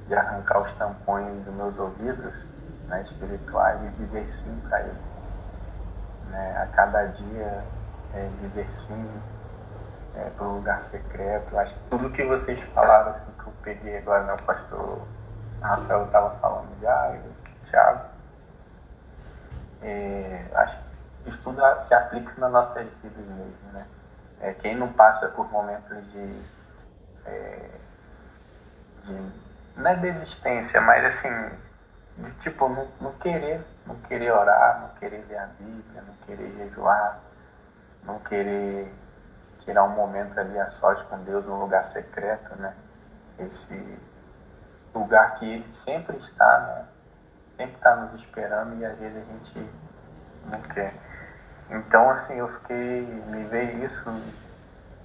de 0.08 0.16
arrancar 0.16 0.62
os 0.62 0.74
tampões 0.74 1.44
dos 1.44 1.54
meus 1.54 1.78
ouvidos 1.78 2.46
né, 2.88 3.02
espirituais 3.04 3.82
e 3.84 3.90
dizer 3.98 4.30
sim 4.30 4.62
para 4.68 4.82
Ele. 4.82 5.00
Né, 6.30 6.58
a 6.62 6.68
cada 6.68 7.06
dia 7.08 7.64
é, 8.14 8.30
dizer 8.40 8.68
sim 8.74 9.22
é, 10.16 10.30
para 10.30 10.46
o 10.46 10.56
lugar 10.56 10.82
secreto. 10.82 11.58
Acho 11.58 11.74
que 11.74 11.90
tudo 11.90 12.10
que 12.10 12.24
vocês 12.24 12.60
falaram, 12.74 13.12
assim, 13.12 13.32
que 13.32 13.48
eu 13.48 13.54
peguei 13.64 13.98
agora, 13.98 14.24
né, 14.24 14.34
o 14.34 14.44
pastor 14.44 15.02
Rafael 15.62 16.06
estava 16.06 16.32
falando 16.38 16.70
já, 16.82 17.16
e 17.16 17.20
o 17.20 17.70
Thiago, 17.70 18.06
é, 19.82 20.46
acho 20.54 20.78
que 21.24 21.30
isso 21.30 21.42
tudo 21.44 21.62
se 21.80 21.94
aplica 21.94 22.34
nas 22.38 22.52
nossas 22.52 22.88
vidas 23.02 23.26
mesmo, 23.26 23.72
né? 23.74 23.86
É, 24.42 24.54
quem 24.54 24.76
não 24.76 24.92
passa 24.92 25.28
por 25.30 25.50
momentos 25.52 26.12
de, 26.12 26.42
é, 27.26 27.70
de 29.04 29.32
não 29.76 29.92
é 29.92 29.96
desistência, 29.96 30.82
mas 30.82 31.06
assim, 31.06 31.30
de 32.18 32.32
tipo, 32.40 32.68
não, 32.68 32.88
não, 33.00 33.14
querer, 33.14 33.64
não 33.86 33.96
querer 34.02 34.32
orar, 34.32 34.82
não 34.82 34.90
querer 34.96 35.26
ler 35.28 35.38
a 35.38 35.46
Bíblia, 35.60 36.02
não 36.02 36.14
querer 36.26 36.52
jejuar, 36.58 37.20
não 38.04 38.20
querer 38.20 38.94
tirar 39.60 39.84
um 39.84 39.96
momento 39.96 40.40
ali 40.40 40.60
a 40.60 40.70
sorte 40.70 41.04
com 41.06 41.24
Deus 41.24 41.46
num 41.46 41.60
lugar 41.60 41.86
secreto, 41.86 42.56
né? 42.56 42.76
Esse 43.40 44.00
lugar 44.94 45.36
que 45.36 45.46
Ele 45.46 45.72
sempre 45.72 46.18
está, 46.18 46.60
né? 46.60 46.86
Sempre 47.58 47.76
está 47.76 47.96
nos 47.96 48.22
esperando 48.22 48.80
e 48.80 48.86
às 48.86 48.98
vezes 48.98 49.18
a 49.18 49.32
gente 49.32 49.70
não 50.52 50.62
quer. 50.62 50.94
Então, 51.72 52.10
assim, 52.10 52.34
eu 52.34 52.50
fiquei, 52.60 53.02
me 53.28 53.46
veio 53.46 53.86
isso 53.86 54.12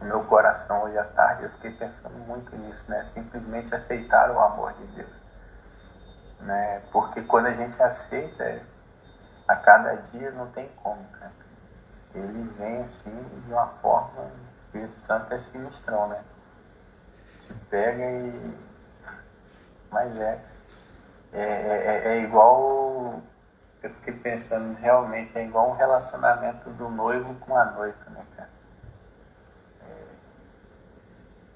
no 0.00 0.06
meu 0.06 0.24
coração 0.24 0.82
hoje 0.82 0.98
à 0.98 1.04
tarde, 1.04 1.44
eu 1.44 1.50
fiquei 1.50 1.70
pensando 1.70 2.18
muito 2.26 2.54
nisso, 2.56 2.84
né? 2.90 3.04
Simplesmente 3.04 3.72
aceitar 3.72 4.30
o 4.32 4.40
amor 4.40 4.72
de 4.72 4.84
Deus. 4.88 5.10
Né? 6.40 6.82
Porque 6.90 7.22
quando 7.22 7.46
a 7.46 7.52
gente 7.52 7.80
aceita, 7.80 8.60
a 9.46 9.56
cada 9.56 9.94
dia 9.94 10.32
não 10.32 10.50
tem 10.50 10.68
como, 10.82 11.02
cara. 11.20 11.32
Ele 12.14 12.52
vem 12.58 12.82
assim 12.82 13.24
de 13.46 13.52
uma 13.52 13.68
forma, 13.80 14.22
o 14.22 14.66
Espírito 14.66 14.96
Santo 14.96 15.32
é 15.34 15.38
sinistrão, 15.38 16.08
né? 16.08 16.20
Te 17.42 17.54
pega 17.70 18.02
e. 18.02 18.58
Mas 19.90 20.18
é. 20.18 20.40
É, 21.32 21.42
é, 21.42 22.02
é 22.06 22.20
igual. 22.22 23.20
Eu 23.86 23.90
fiquei 23.94 24.14
pensando, 24.14 24.76
realmente, 24.80 25.38
é 25.38 25.44
igual 25.44 25.70
um 25.70 25.76
relacionamento 25.76 26.68
do 26.70 26.88
noivo 26.88 27.36
com 27.36 27.56
a 27.56 27.64
noiva, 27.66 28.10
né, 28.10 28.26
cara? 28.36 28.48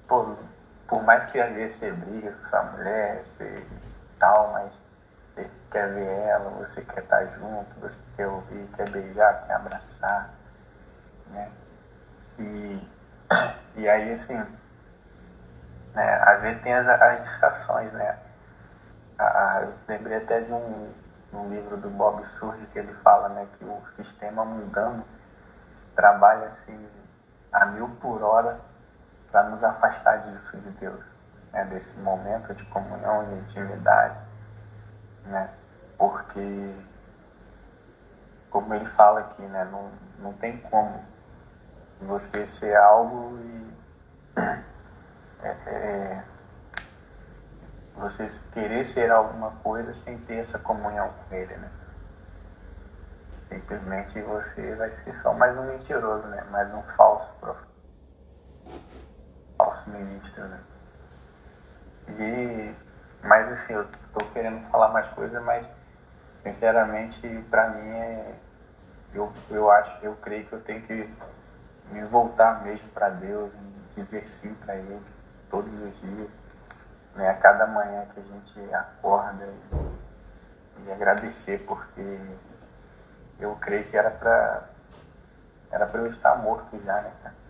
por, 0.07 0.37
por 0.87 1.03
mais 1.03 1.25
que 1.25 1.41
às 1.41 1.53
vezes 1.53 1.75
você 1.75 1.91
briga 1.91 2.31
com 2.31 2.45
sua 2.45 2.63
mulher, 2.63 3.21
você 3.21 3.65
tal, 4.17 4.53
mas 4.53 4.71
você 5.35 5.49
quer 5.71 5.93
ver 5.93 6.05
ela, 6.05 6.49
você 6.51 6.81
quer 6.81 7.03
estar 7.03 7.25
junto, 7.37 7.79
você 7.81 7.99
quer 8.15 8.27
ouvir, 8.27 8.65
quer 8.77 8.89
beijar, 8.89 9.45
quer 9.45 9.53
abraçar, 9.53 10.29
né? 11.31 11.49
E, 12.39 12.89
e 13.75 13.89
aí, 13.89 14.13
assim, 14.13 14.37
né, 15.93 16.23
às 16.23 16.41
vezes 16.41 16.61
tem 16.61 16.73
as, 16.73 16.87
as 16.87 17.23
distrações, 17.23 17.91
né? 17.91 18.17
A, 19.17 19.63
eu 19.63 19.73
lembrei 19.89 20.17
até 20.17 20.39
de 20.39 20.51
um, 20.53 20.93
um 21.33 21.49
livro 21.49 21.77
do 21.77 21.89
Bob 21.89 22.25
Surge 22.39 22.65
que 22.67 22.79
ele 22.79 22.93
fala, 22.95 23.29
né, 23.29 23.47
que 23.57 23.65
o 23.65 23.81
sistema 23.95 24.43
mundano 24.43 25.03
trabalha 25.95 26.47
assim 26.47 26.87
a 27.51 27.65
mil 27.65 27.89
por 28.01 28.21
hora 28.21 28.59
para 29.31 29.43
nos 29.43 29.63
afastar 29.63 30.17
disso 30.17 30.57
de 30.57 30.69
Deus, 30.71 31.03
né? 31.51 31.65
desse 31.65 31.97
momento 31.99 32.53
de 32.53 32.65
comunhão 32.65 33.23
e 33.31 33.39
intimidade, 33.39 34.17
né? 35.25 35.49
porque, 35.97 36.75
como 38.49 38.73
ele 38.73 38.85
fala 38.91 39.21
aqui, 39.21 39.41
né? 39.43 39.63
não, 39.71 39.91
não 40.19 40.33
tem 40.33 40.57
como 40.57 41.03
você 42.01 42.47
ser 42.47 42.75
algo 42.75 43.37
e 43.39 43.73
é, 45.43 45.49
é, 45.67 46.23
você 48.11 48.27
querer 48.51 48.83
ser 48.83 49.11
alguma 49.11 49.51
coisa 49.63 49.93
sem 49.93 50.17
ter 50.19 50.35
essa 50.35 50.59
comunhão 50.59 51.13
com 51.29 51.35
ele, 51.35 51.55
né? 51.55 51.71
Simplesmente 53.49 54.21
você 54.21 54.75
vai 54.75 54.91
ser 54.91 55.15
só 55.15 55.33
mais 55.33 55.57
um 55.57 55.63
mentiroso, 55.63 56.27
né? 56.27 56.43
Mais 56.49 56.73
um 56.73 56.81
falso 56.95 57.33
profeta 57.39 57.71
falso 59.57 59.89
ministro, 59.89 60.43
né? 60.47 60.59
E, 62.07 62.75
mas 63.23 63.47
assim, 63.51 63.73
eu 63.73 63.87
tô 64.13 64.25
querendo 64.33 64.67
falar 64.69 64.89
mais 64.89 65.07
coisas, 65.09 65.41
mas 65.43 65.65
sinceramente 66.41 67.27
para 67.49 67.69
mim 67.69 67.89
é 67.91 68.35
eu, 69.13 69.31
eu 69.49 69.69
acho, 69.69 70.05
eu 70.05 70.15
creio 70.15 70.45
que 70.45 70.53
eu 70.53 70.61
tenho 70.61 70.81
que 70.83 71.09
me 71.91 72.03
voltar 72.05 72.63
mesmo 72.63 72.87
para 72.89 73.09
Deus, 73.09 73.51
dizer 73.95 74.27
sim 74.27 74.53
para 74.55 74.75
Ele 74.75 75.01
todos 75.49 75.73
os 75.73 75.99
dias, 75.99 76.29
né? 77.15 77.29
A 77.29 77.33
cada 77.35 77.67
manhã 77.67 78.05
que 78.13 78.19
a 78.19 78.23
gente 78.23 78.73
acorda 78.73 79.45
e, 79.45 80.85
e 80.85 80.91
agradecer 80.91 81.59
porque 81.67 82.19
eu 83.39 83.55
creio 83.55 83.85
que 83.85 83.97
era 83.97 84.11
para 84.11 84.63
era 85.71 85.89
eu 85.93 86.07
estar 86.07 86.35
morto 86.35 86.79
já, 86.83 87.01
né, 87.01 87.11
cara? 87.23 87.41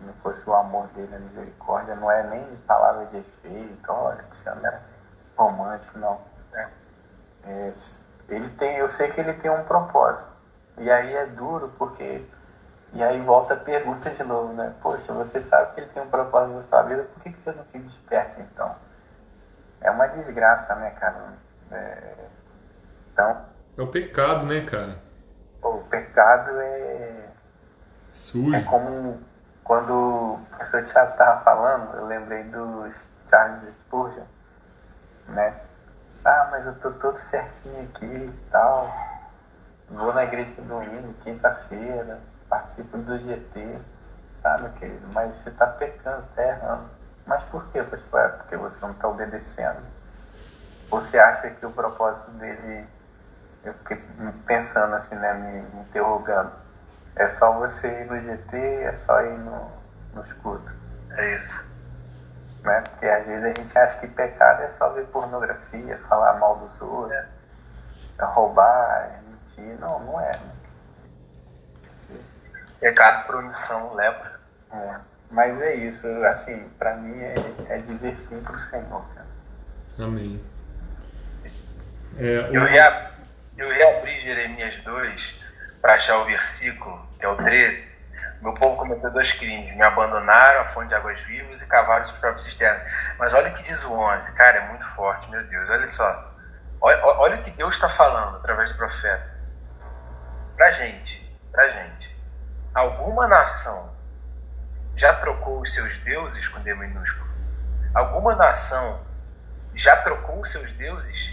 não 0.00 0.12
fosse 0.14 0.48
o 0.48 0.54
amor 0.54 0.86
dele, 0.88 1.14
a 1.14 1.18
misericórdia, 1.18 1.94
não 1.94 2.10
é 2.10 2.22
nem 2.24 2.44
palavra 2.66 3.06
de 3.06 3.18
efeito, 3.18 3.90
olha, 3.90 4.22
Cristiano 4.24 4.66
é 4.66 4.80
romântico, 5.36 5.98
não. 5.98 6.20
É. 6.52 6.68
É, 7.44 7.72
ele 8.28 8.48
tem, 8.50 8.76
eu 8.76 8.88
sei 8.88 9.10
que 9.10 9.20
ele 9.20 9.32
tem 9.34 9.50
um 9.50 9.64
propósito. 9.64 10.30
E 10.78 10.90
aí 10.90 11.14
é 11.14 11.26
duro 11.26 11.72
porque. 11.78 12.26
E 12.96 13.02
aí 13.02 13.20
volta 13.20 13.52
a 13.52 13.58
pergunta 13.58 14.08
de 14.08 14.24
novo, 14.24 14.54
né? 14.54 14.72
Poxa, 14.80 15.12
você 15.12 15.38
sabe 15.42 15.74
que 15.74 15.80
ele 15.80 15.90
tem 15.90 16.02
um 16.02 16.08
propósito 16.08 16.56
na 16.56 16.62
sua 16.62 16.82
vida, 16.84 17.02
por 17.02 17.22
que, 17.22 17.30
que 17.30 17.38
você 17.42 17.52
não 17.52 17.62
se 17.66 17.78
desperta 17.78 18.40
então? 18.40 18.74
É 19.82 19.90
uma 19.90 20.06
desgraça, 20.06 20.74
né, 20.76 20.90
cara? 20.92 21.34
É, 21.72 22.14
então. 23.12 23.44
É 23.76 23.82
o 23.82 23.88
pecado, 23.88 24.46
né, 24.46 24.62
cara? 24.62 24.98
O 25.62 25.82
pecado 25.90 26.58
é. 26.58 27.28
Sujo. 28.12 28.54
É 28.54 28.62
como 28.62 29.20
quando 29.62 29.92
o 29.92 30.40
professor 30.56 30.84
Thiago 30.84 31.12
estava 31.12 31.44
falando, 31.44 31.96
eu 31.98 32.06
lembrei 32.06 32.44
do 32.44 32.90
Charles 33.28 33.74
Spurgeon, 33.84 34.24
né? 35.28 35.54
Ah, 36.24 36.48
mas 36.50 36.64
eu 36.64 36.74
tô 36.76 36.90
todo 36.92 37.18
certinho 37.18 37.90
aqui 37.90 38.06
e 38.06 38.50
tal. 38.50 38.90
Vou 39.90 40.14
na 40.14 40.24
igreja 40.24 40.62
domingo, 40.62 41.12
quinta-feira, 41.22 42.20
participo 42.48 42.98
do 42.98 43.18
GT, 43.18 43.78
meu 44.60 44.70
querido? 44.78 45.08
Mas 45.14 45.36
você 45.36 45.50
está 45.50 45.66
pecando, 45.66 46.22
você 46.22 46.28
está 46.28 46.42
errando. 46.42 46.84
Mas 47.26 47.42
por 47.44 47.66
quê, 47.72 47.82
pastor? 47.82 48.20
É 48.20 48.28
porque 48.28 48.56
você 48.56 48.76
não 48.80 48.92
está 48.92 49.08
obedecendo. 49.08 49.80
Você 50.88 51.18
acha 51.18 51.50
que 51.50 51.66
o 51.66 51.70
propósito 51.72 52.30
dele, 52.32 52.86
eu 53.64 53.74
fiquei 53.74 54.00
pensando 54.46 54.94
assim, 54.94 55.16
né, 55.16 55.34
me, 55.34 55.62
me 55.74 55.80
interrogando 55.82 56.52
é 57.16 57.28
só 57.30 57.50
você 57.52 57.88
ir 57.88 58.06
no 58.06 58.20
GT, 58.20 58.56
é 58.56 58.92
só 58.92 59.22
ir 59.22 59.38
no, 59.38 59.70
nos 60.14 60.30
cultos. 60.34 60.72
É 61.12 61.36
isso. 61.36 61.66
Né? 62.62 62.82
Porque 62.82 63.06
às 63.06 63.26
vezes 63.26 63.44
a 63.44 63.48
gente 63.48 63.78
acha 63.78 63.98
que 63.98 64.06
pecado 64.08 64.62
é 64.62 64.68
só 64.68 64.90
ver 64.90 65.06
pornografia, 65.06 65.98
falar 66.08 66.38
mal 66.38 66.56
dos 66.56 66.80
outros, 66.82 67.12
é. 67.12 67.26
roubar, 68.20 69.18
mentir. 69.28 69.80
Não, 69.80 69.98
não 70.00 70.20
é. 70.20 70.30
Pecado 72.86 73.26
por 73.26 73.34
omissão, 73.34 73.94
lepra. 73.94 74.38
É. 74.72 74.94
Mas 75.28 75.60
é 75.60 75.74
isso, 75.74 76.06
assim, 76.24 76.68
para 76.78 76.94
mim 76.94 77.20
é, 77.20 77.34
é, 77.68 77.78
dizer 77.78 78.16
sim 78.16 78.40
pro 78.42 78.56
Senhor. 78.60 79.04
Cara. 79.12 79.26
Amém. 79.98 80.40
É, 82.16 82.48
eu, 82.52 82.68
ia, 82.68 83.10
eu 83.58 83.72
ia 83.72 83.98
abrir 83.98 84.20
Jeremias 84.20 84.76
2 84.76 85.44
para 85.82 85.94
achar 85.94 86.18
o 86.18 86.26
versículo, 86.26 87.04
que 87.18 87.26
é 87.26 87.28
o 87.28 87.34
13, 87.34 87.84
meu 88.40 88.54
povo 88.54 88.76
cometeu 88.76 89.10
dois 89.10 89.32
crimes, 89.32 89.74
me 89.74 89.82
abandonaram 89.82 90.60
a 90.60 90.66
fonte 90.66 90.90
de 90.90 90.94
águas 90.94 91.20
vivas 91.22 91.60
e 91.60 91.66
cavaram 91.66 92.02
os 92.02 92.12
próprios 92.12 92.44
cisternas. 92.44 92.88
Mas 93.18 93.34
olha 93.34 93.50
o 93.50 93.54
que 93.54 93.64
diz 93.64 93.84
o 93.84 93.94
11, 93.94 94.32
cara, 94.34 94.58
é 94.58 94.68
muito 94.68 94.86
forte, 94.90 95.28
meu 95.28 95.42
Deus, 95.42 95.68
olha 95.68 95.88
só. 95.88 96.34
Olha, 96.80 97.04
olha 97.04 97.36
o 97.40 97.42
que 97.42 97.50
Deus 97.50 97.74
está 97.74 97.88
falando 97.88 98.36
através 98.36 98.70
do 98.70 98.78
profeta. 98.78 99.34
Pra 100.56 100.70
gente, 100.70 101.36
pra 101.50 101.68
gente. 101.68 102.15
Alguma 102.76 103.26
nação 103.26 103.90
já 104.94 105.14
trocou 105.14 105.62
os 105.62 105.72
seus 105.72 105.98
deuses 106.00 106.46
com 106.46 106.60
D 106.60 106.74
minúsculo? 106.74 107.26
Alguma 107.94 108.34
nação 108.34 109.00
já 109.74 109.96
trocou 110.02 110.42
os 110.42 110.50
seus 110.50 110.72
deuses 110.72 111.32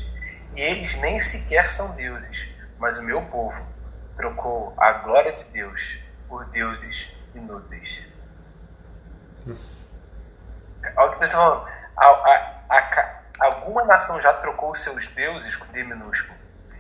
e 0.55 0.61
eles 0.61 0.95
nem 0.95 1.19
sequer 1.19 1.69
são 1.69 1.91
deuses, 1.97 2.47
mas 2.79 2.97
o 2.97 3.03
meu 3.03 3.21
povo 3.23 3.61
trocou 4.15 4.73
a 4.77 4.93
glória 4.93 5.33
de 5.33 5.43
Deus 5.43 5.99
por 6.29 6.45
deuses 6.45 7.13
inúteis. 7.35 8.01
Olha 10.95 11.11
o 11.11 11.17
que 11.17 11.25
está 11.25 11.37
falando. 11.37 11.67
A, 11.97 12.05
a, 12.05 12.77
a, 12.77 13.21
alguma 13.47 13.83
nação 13.83 14.21
já 14.21 14.31
trocou 14.35 14.71
os 14.71 14.79
seus 14.79 15.09
deuses 15.09 15.57
com 15.57 15.69
D 15.73 15.83
minúsculo. 15.83 16.39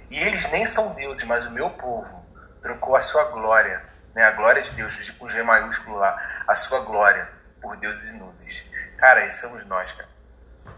E 0.09 0.17
eles 0.17 0.49
nem 0.51 0.65
são 0.69 0.93
deuses, 0.93 1.25
mas 1.25 1.43
o 1.45 1.51
meu 1.51 1.69
povo 1.71 2.25
trocou 2.61 2.95
a 2.95 3.01
sua 3.01 3.25
glória, 3.25 3.91
né? 4.13 4.23
a 4.23 4.31
glória 4.31 4.61
de 4.61 4.71
Deus, 4.71 5.09
com 5.11 5.29
G 5.29 5.41
maiúsculo 5.43 5.97
lá, 5.97 6.43
a 6.47 6.55
sua 6.55 6.79
glória 6.81 7.27
por 7.61 7.77
deuses 7.77 8.09
inúteis. 8.09 8.63
Cara, 8.97 9.25
esses 9.25 9.39
somos 9.39 9.65
nós, 9.65 9.91
cara. 9.91 10.09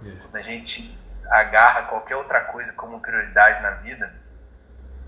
É. 0.05 0.17
Quando 0.21 0.35
a 0.35 0.41
gente 0.41 0.97
agarra 1.29 1.83
qualquer 1.83 2.15
outra 2.15 2.41
coisa 2.41 2.71
como 2.73 2.99
prioridade 2.99 3.61
na 3.61 3.71
vida, 3.71 4.13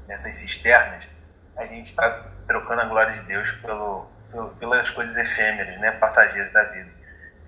nessas 0.08 0.36
cisternas, 0.36 1.08
a 1.56 1.66
gente 1.66 1.88
está 1.88 2.26
trocando 2.48 2.82
a 2.82 2.86
glória 2.86 3.14
de 3.14 3.22
Deus 3.24 3.52
pelo, 3.54 4.10
pelo, 4.32 4.50
pelas 4.56 4.90
coisas 4.90 5.18
efêmeras, 5.18 5.80
né, 5.80 5.92
passageiras 5.92 6.52
da 6.54 6.64
vida. 6.64 6.90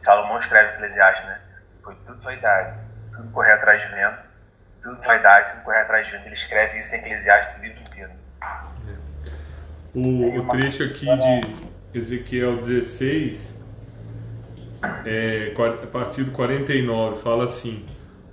Salomão 0.01 0.37
escreve 0.37 0.73
Eclesiastes, 0.73 1.25
né? 1.25 1.41
Foi 1.83 1.95
tudo 2.05 2.21
vaidade, 2.21 2.79
tudo 3.15 3.31
correr 3.31 3.53
atrás 3.53 3.81
de 3.81 3.87
vento, 3.89 4.27
tudo 4.81 5.01
vaidade, 5.01 5.51
tudo 5.51 5.63
correr 5.63 5.81
atrás 5.81 6.07
de 6.07 6.13
vento. 6.13 6.25
Ele 6.25 6.33
escreve 6.33 6.79
isso 6.79 6.95
em 6.95 6.99
Eclesiastes 6.99 7.55
o 7.55 7.59
livro 7.59 7.81
inteiro. 7.81 8.11
O, 9.93 10.37
o 10.37 10.47
trecho 10.49 10.83
aqui 10.83 11.05
de 11.05 11.99
Ezequiel 11.99 12.57
16, 12.57 13.55
é, 15.03 15.51
a 15.57 15.87
partir 15.87 16.23
do 16.23 16.31
49, 16.31 17.19
fala 17.23 17.45
assim: 17.45 17.83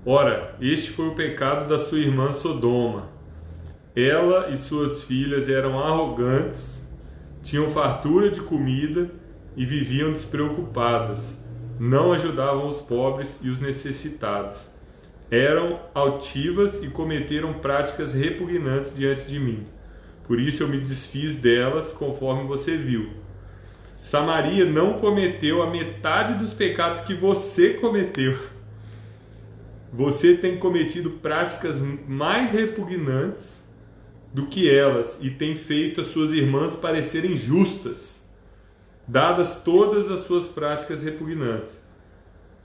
Ora, 0.05 0.55
este 0.61 0.91
foi 0.91 1.09
o 1.09 1.15
pecado 1.15 1.67
da 1.67 1.79
sua 1.79 1.99
irmã 1.99 2.31
Sodoma. 2.35 3.09
Ela 3.97 4.51
e 4.51 4.59
suas 4.59 5.05
filhas 5.05 5.49
eram 5.49 5.79
arrogantes, 5.79 6.87
tinham 7.43 7.71
fartura 7.71 8.31
de 8.31 8.43
comida 8.43 9.11
e 9.57 9.65
viviam 9.65 10.13
despreocupadas. 10.13 11.39
Não 11.81 12.13
ajudavam 12.13 12.67
os 12.67 12.83
pobres 12.83 13.41
e 13.43 13.49
os 13.49 13.61
necessitados. 13.61 14.69
Eram 15.31 15.81
altivas 15.95 16.83
e 16.83 16.89
cometeram 16.89 17.55
práticas 17.55 18.13
repugnantes 18.13 18.95
diante 18.95 19.27
de 19.27 19.41
mim. 19.41 19.67
Por 20.27 20.41
isso 20.41 20.63
eu 20.63 20.69
me 20.69 20.81
desfiz 20.81 21.37
delas, 21.37 21.93
conforme 21.93 22.45
você 22.45 22.77
viu. 22.77 23.11
Samaria 23.97 24.65
não 24.65 24.95
cometeu 24.95 25.63
a 25.63 25.71
metade 25.71 26.35
dos 26.35 26.53
pecados 26.53 27.01
que 27.01 27.15
você 27.15 27.75
cometeu 27.75 28.39
você 29.97 30.37
tem 30.37 30.59
cometido 30.59 31.11
práticas 31.11 31.81
mais 32.07 32.51
repugnantes 32.51 33.65
do 34.33 34.47
que 34.47 34.69
elas 34.71 35.19
e 35.23 35.31
tem 35.31 35.57
feito 35.57 36.03
as 36.03 36.09
suas 36.09 36.33
irmãs 36.33 36.77
parecerem 36.77 37.35
justas, 37.35 38.21
dadas 39.09 39.63
todas 39.63 40.11
as 40.11 40.21
suas 40.21 40.47
práticas 40.47 41.03
repugnantes. 41.03 41.81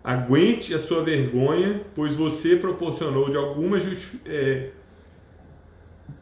Aguente 0.04 0.74
a 0.74 0.80
sua 0.80 1.04
vergonha, 1.04 1.86
pois 1.96 2.16
você 2.16 2.58
proporcionou 2.58 3.30
de 3.30 3.38
alguma 3.38 3.78
é, 4.26 4.72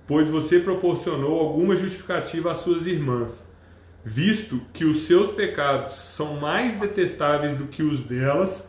pois 0.09 0.27
você 0.27 0.59
proporcionou 0.59 1.39
alguma 1.39 1.75
justificativa 1.75 2.51
às 2.51 2.57
suas 2.57 2.87
irmãs, 2.87 3.43
visto 4.03 4.59
que 4.73 4.83
os 4.83 5.03
seus 5.03 5.31
pecados 5.33 5.93
são 5.93 6.37
mais 6.37 6.79
detestáveis 6.79 7.55
do 7.55 7.67
que 7.67 7.83
os 7.83 7.99
delas 7.99 8.67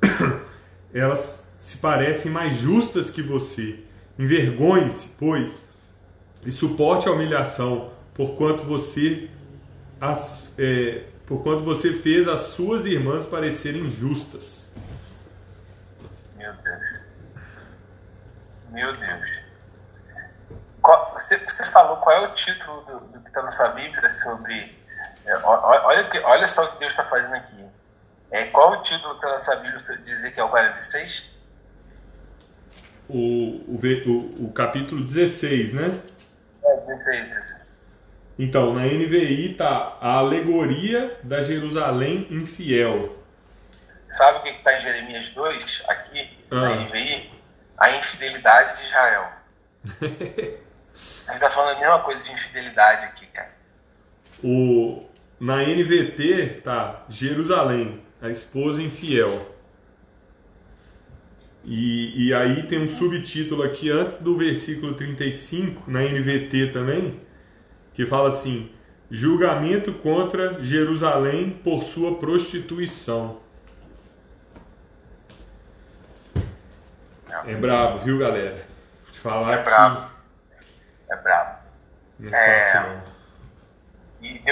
elas 0.94 1.44
se 1.58 1.78
parecem 1.78 2.30
mais 2.30 2.54
justas 2.54 3.10
que 3.10 3.20
você. 3.20 3.80
Envergonhe-se, 4.16 5.08
pois, 5.18 5.64
e 6.46 6.52
suporte 6.52 7.08
a 7.08 7.10
humilhação, 7.10 7.90
porquanto 8.14 8.62
você 8.62 9.28
as, 10.00 10.48
é, 10.56 11.06
você 11.26 11.92
fez 11.92 12.28
as 12.28 12.40
suas 12.40 12.86
irmãs 12.86 13.26
parecerem 13.26 13.90
justas. 13.90 14.70
Meu 16.38 16.52
Deus. 16.52 17.00
Meu 18.70 18.96
Deus. 18.96 19.49
Você, 21.30 21.38
você, 21.38 21.64
falou 21.66 21.98
qual 21.98 22.16
é 22.16 22.28
o 22.28 22.34
título 22.34 22.80
do, 22.80 22.98
do 23.06 23.20
que 23.20 23.28
está 23.28 23.40
na 23.40 23.52
sua 23.52 23.68
Bíblia 23.68 24.10
sobre. 24.10 24.76
É, 25.24 25.36
olha, 25.36 26.10
olha 26.24 26.48
só 26.48 26.64
o 26.64 26.72
que 26.72 26.80
Deus 26.80 26.90
está 26.90 27.04
fazendo 27.04 27.34
aqui. 27.34 27.64
É, 28.32 28.46
qual 28.46 28.72
o 28.72 28.82
título 28.82 29.14
pela 29.20 29.38
sua 29.38 29.54
Bíblia 29.54 29.80
dizer 29.98 30.32
que 30.32 30.40
é 30.40 30.42
o 30.42 30.48
46? 30.48 31.30
O, 33.08 33.16
o, 33.16 33.80
o, 34.06 34.46
o 34.46 34.52
capítulo 34.52 35.04
16, 35.04 35.74
né? 35.74 36.00
É, 36.64 36.76
16. 36.80 37.60
Então, 38.36 38.74
na 38.74 38.86
NVI 38.86 39.54
tá 39.54 39.98
a 40.00 40.14
alegoria 40.14 41.16
da 41.22 41.44
Jerusalém 41.44 42.26
infiel. 42.28 43.16
Sabe 44.10 44.40
o 44.40 44.42
que 44.42 44.48
está 44.48 44.76
em 44.76 44.80
Jeremias 44.80 45.30
2, 45.30 45.84
aqui, 45.86 46.38
ah. 46.50 46.56
na 46.56 46.74
NVI? 46.86 47.30
A 47.78 47.90
infidelidade 47.92 48.78
de 48.78 48.84
Israel. 48.86 49.32
a 51.26 51.32
gente 51.32 51.42
está 51.42 51.50
falando 51.50 51.76
a 51.76 51.80
mesma 51.80 52.00
coisa 52.00 52.22
de 52.22 52.32
infidelidade 52.32 53.04
aqui, 53.04 53.26
cara. 53.26 53.50
O, 54.42 55.04
na 55.38 55.62
NVT 55.62 56.62
tá 56.64 57.04
Jerusalém 57.08 58.02
a 58.20 58.28
esposa 58.28 58.82
infiel. 58.82 59.54
E, 61.64 62.28
e 62.28 62.34
aí 62.34 62.62
tem 62.64 62.82
um 62.82 62.88
subtítulo 62.88 63.62
aqui 63.62 63.90
antes 63.90 64.18
do 64.18 64.36
versículo 64.36 64.94
35, 64.94 65.90
na 65.90 66.00
NVT 66.00 66.68
também, 66.72 67.20
que 67.92 68.06
fala 68.06 68.30
assim: 68.30 68.70
julgamento 69.10 69.92
contra 69.92 70.62
Jerusalém 70.64 71.50
por 71.50 71.84
sua 71.84 72.16
prostituição. 72.16 73.38
É 77.46 77.54
brabo, 77.54 78.00
viu, 78.00 78.18
galera? 78.18 78.66
Te 79.12 79.18
falar 79.18 79.60
é 79.60 79.62
brabo. 79.62 80.09
É 81.10 81.16
brabo. 81.16 81.58
É, 82.22 82.76
é... 82.76 83.00
E 84.20 84.34
Deus 84.34 84.44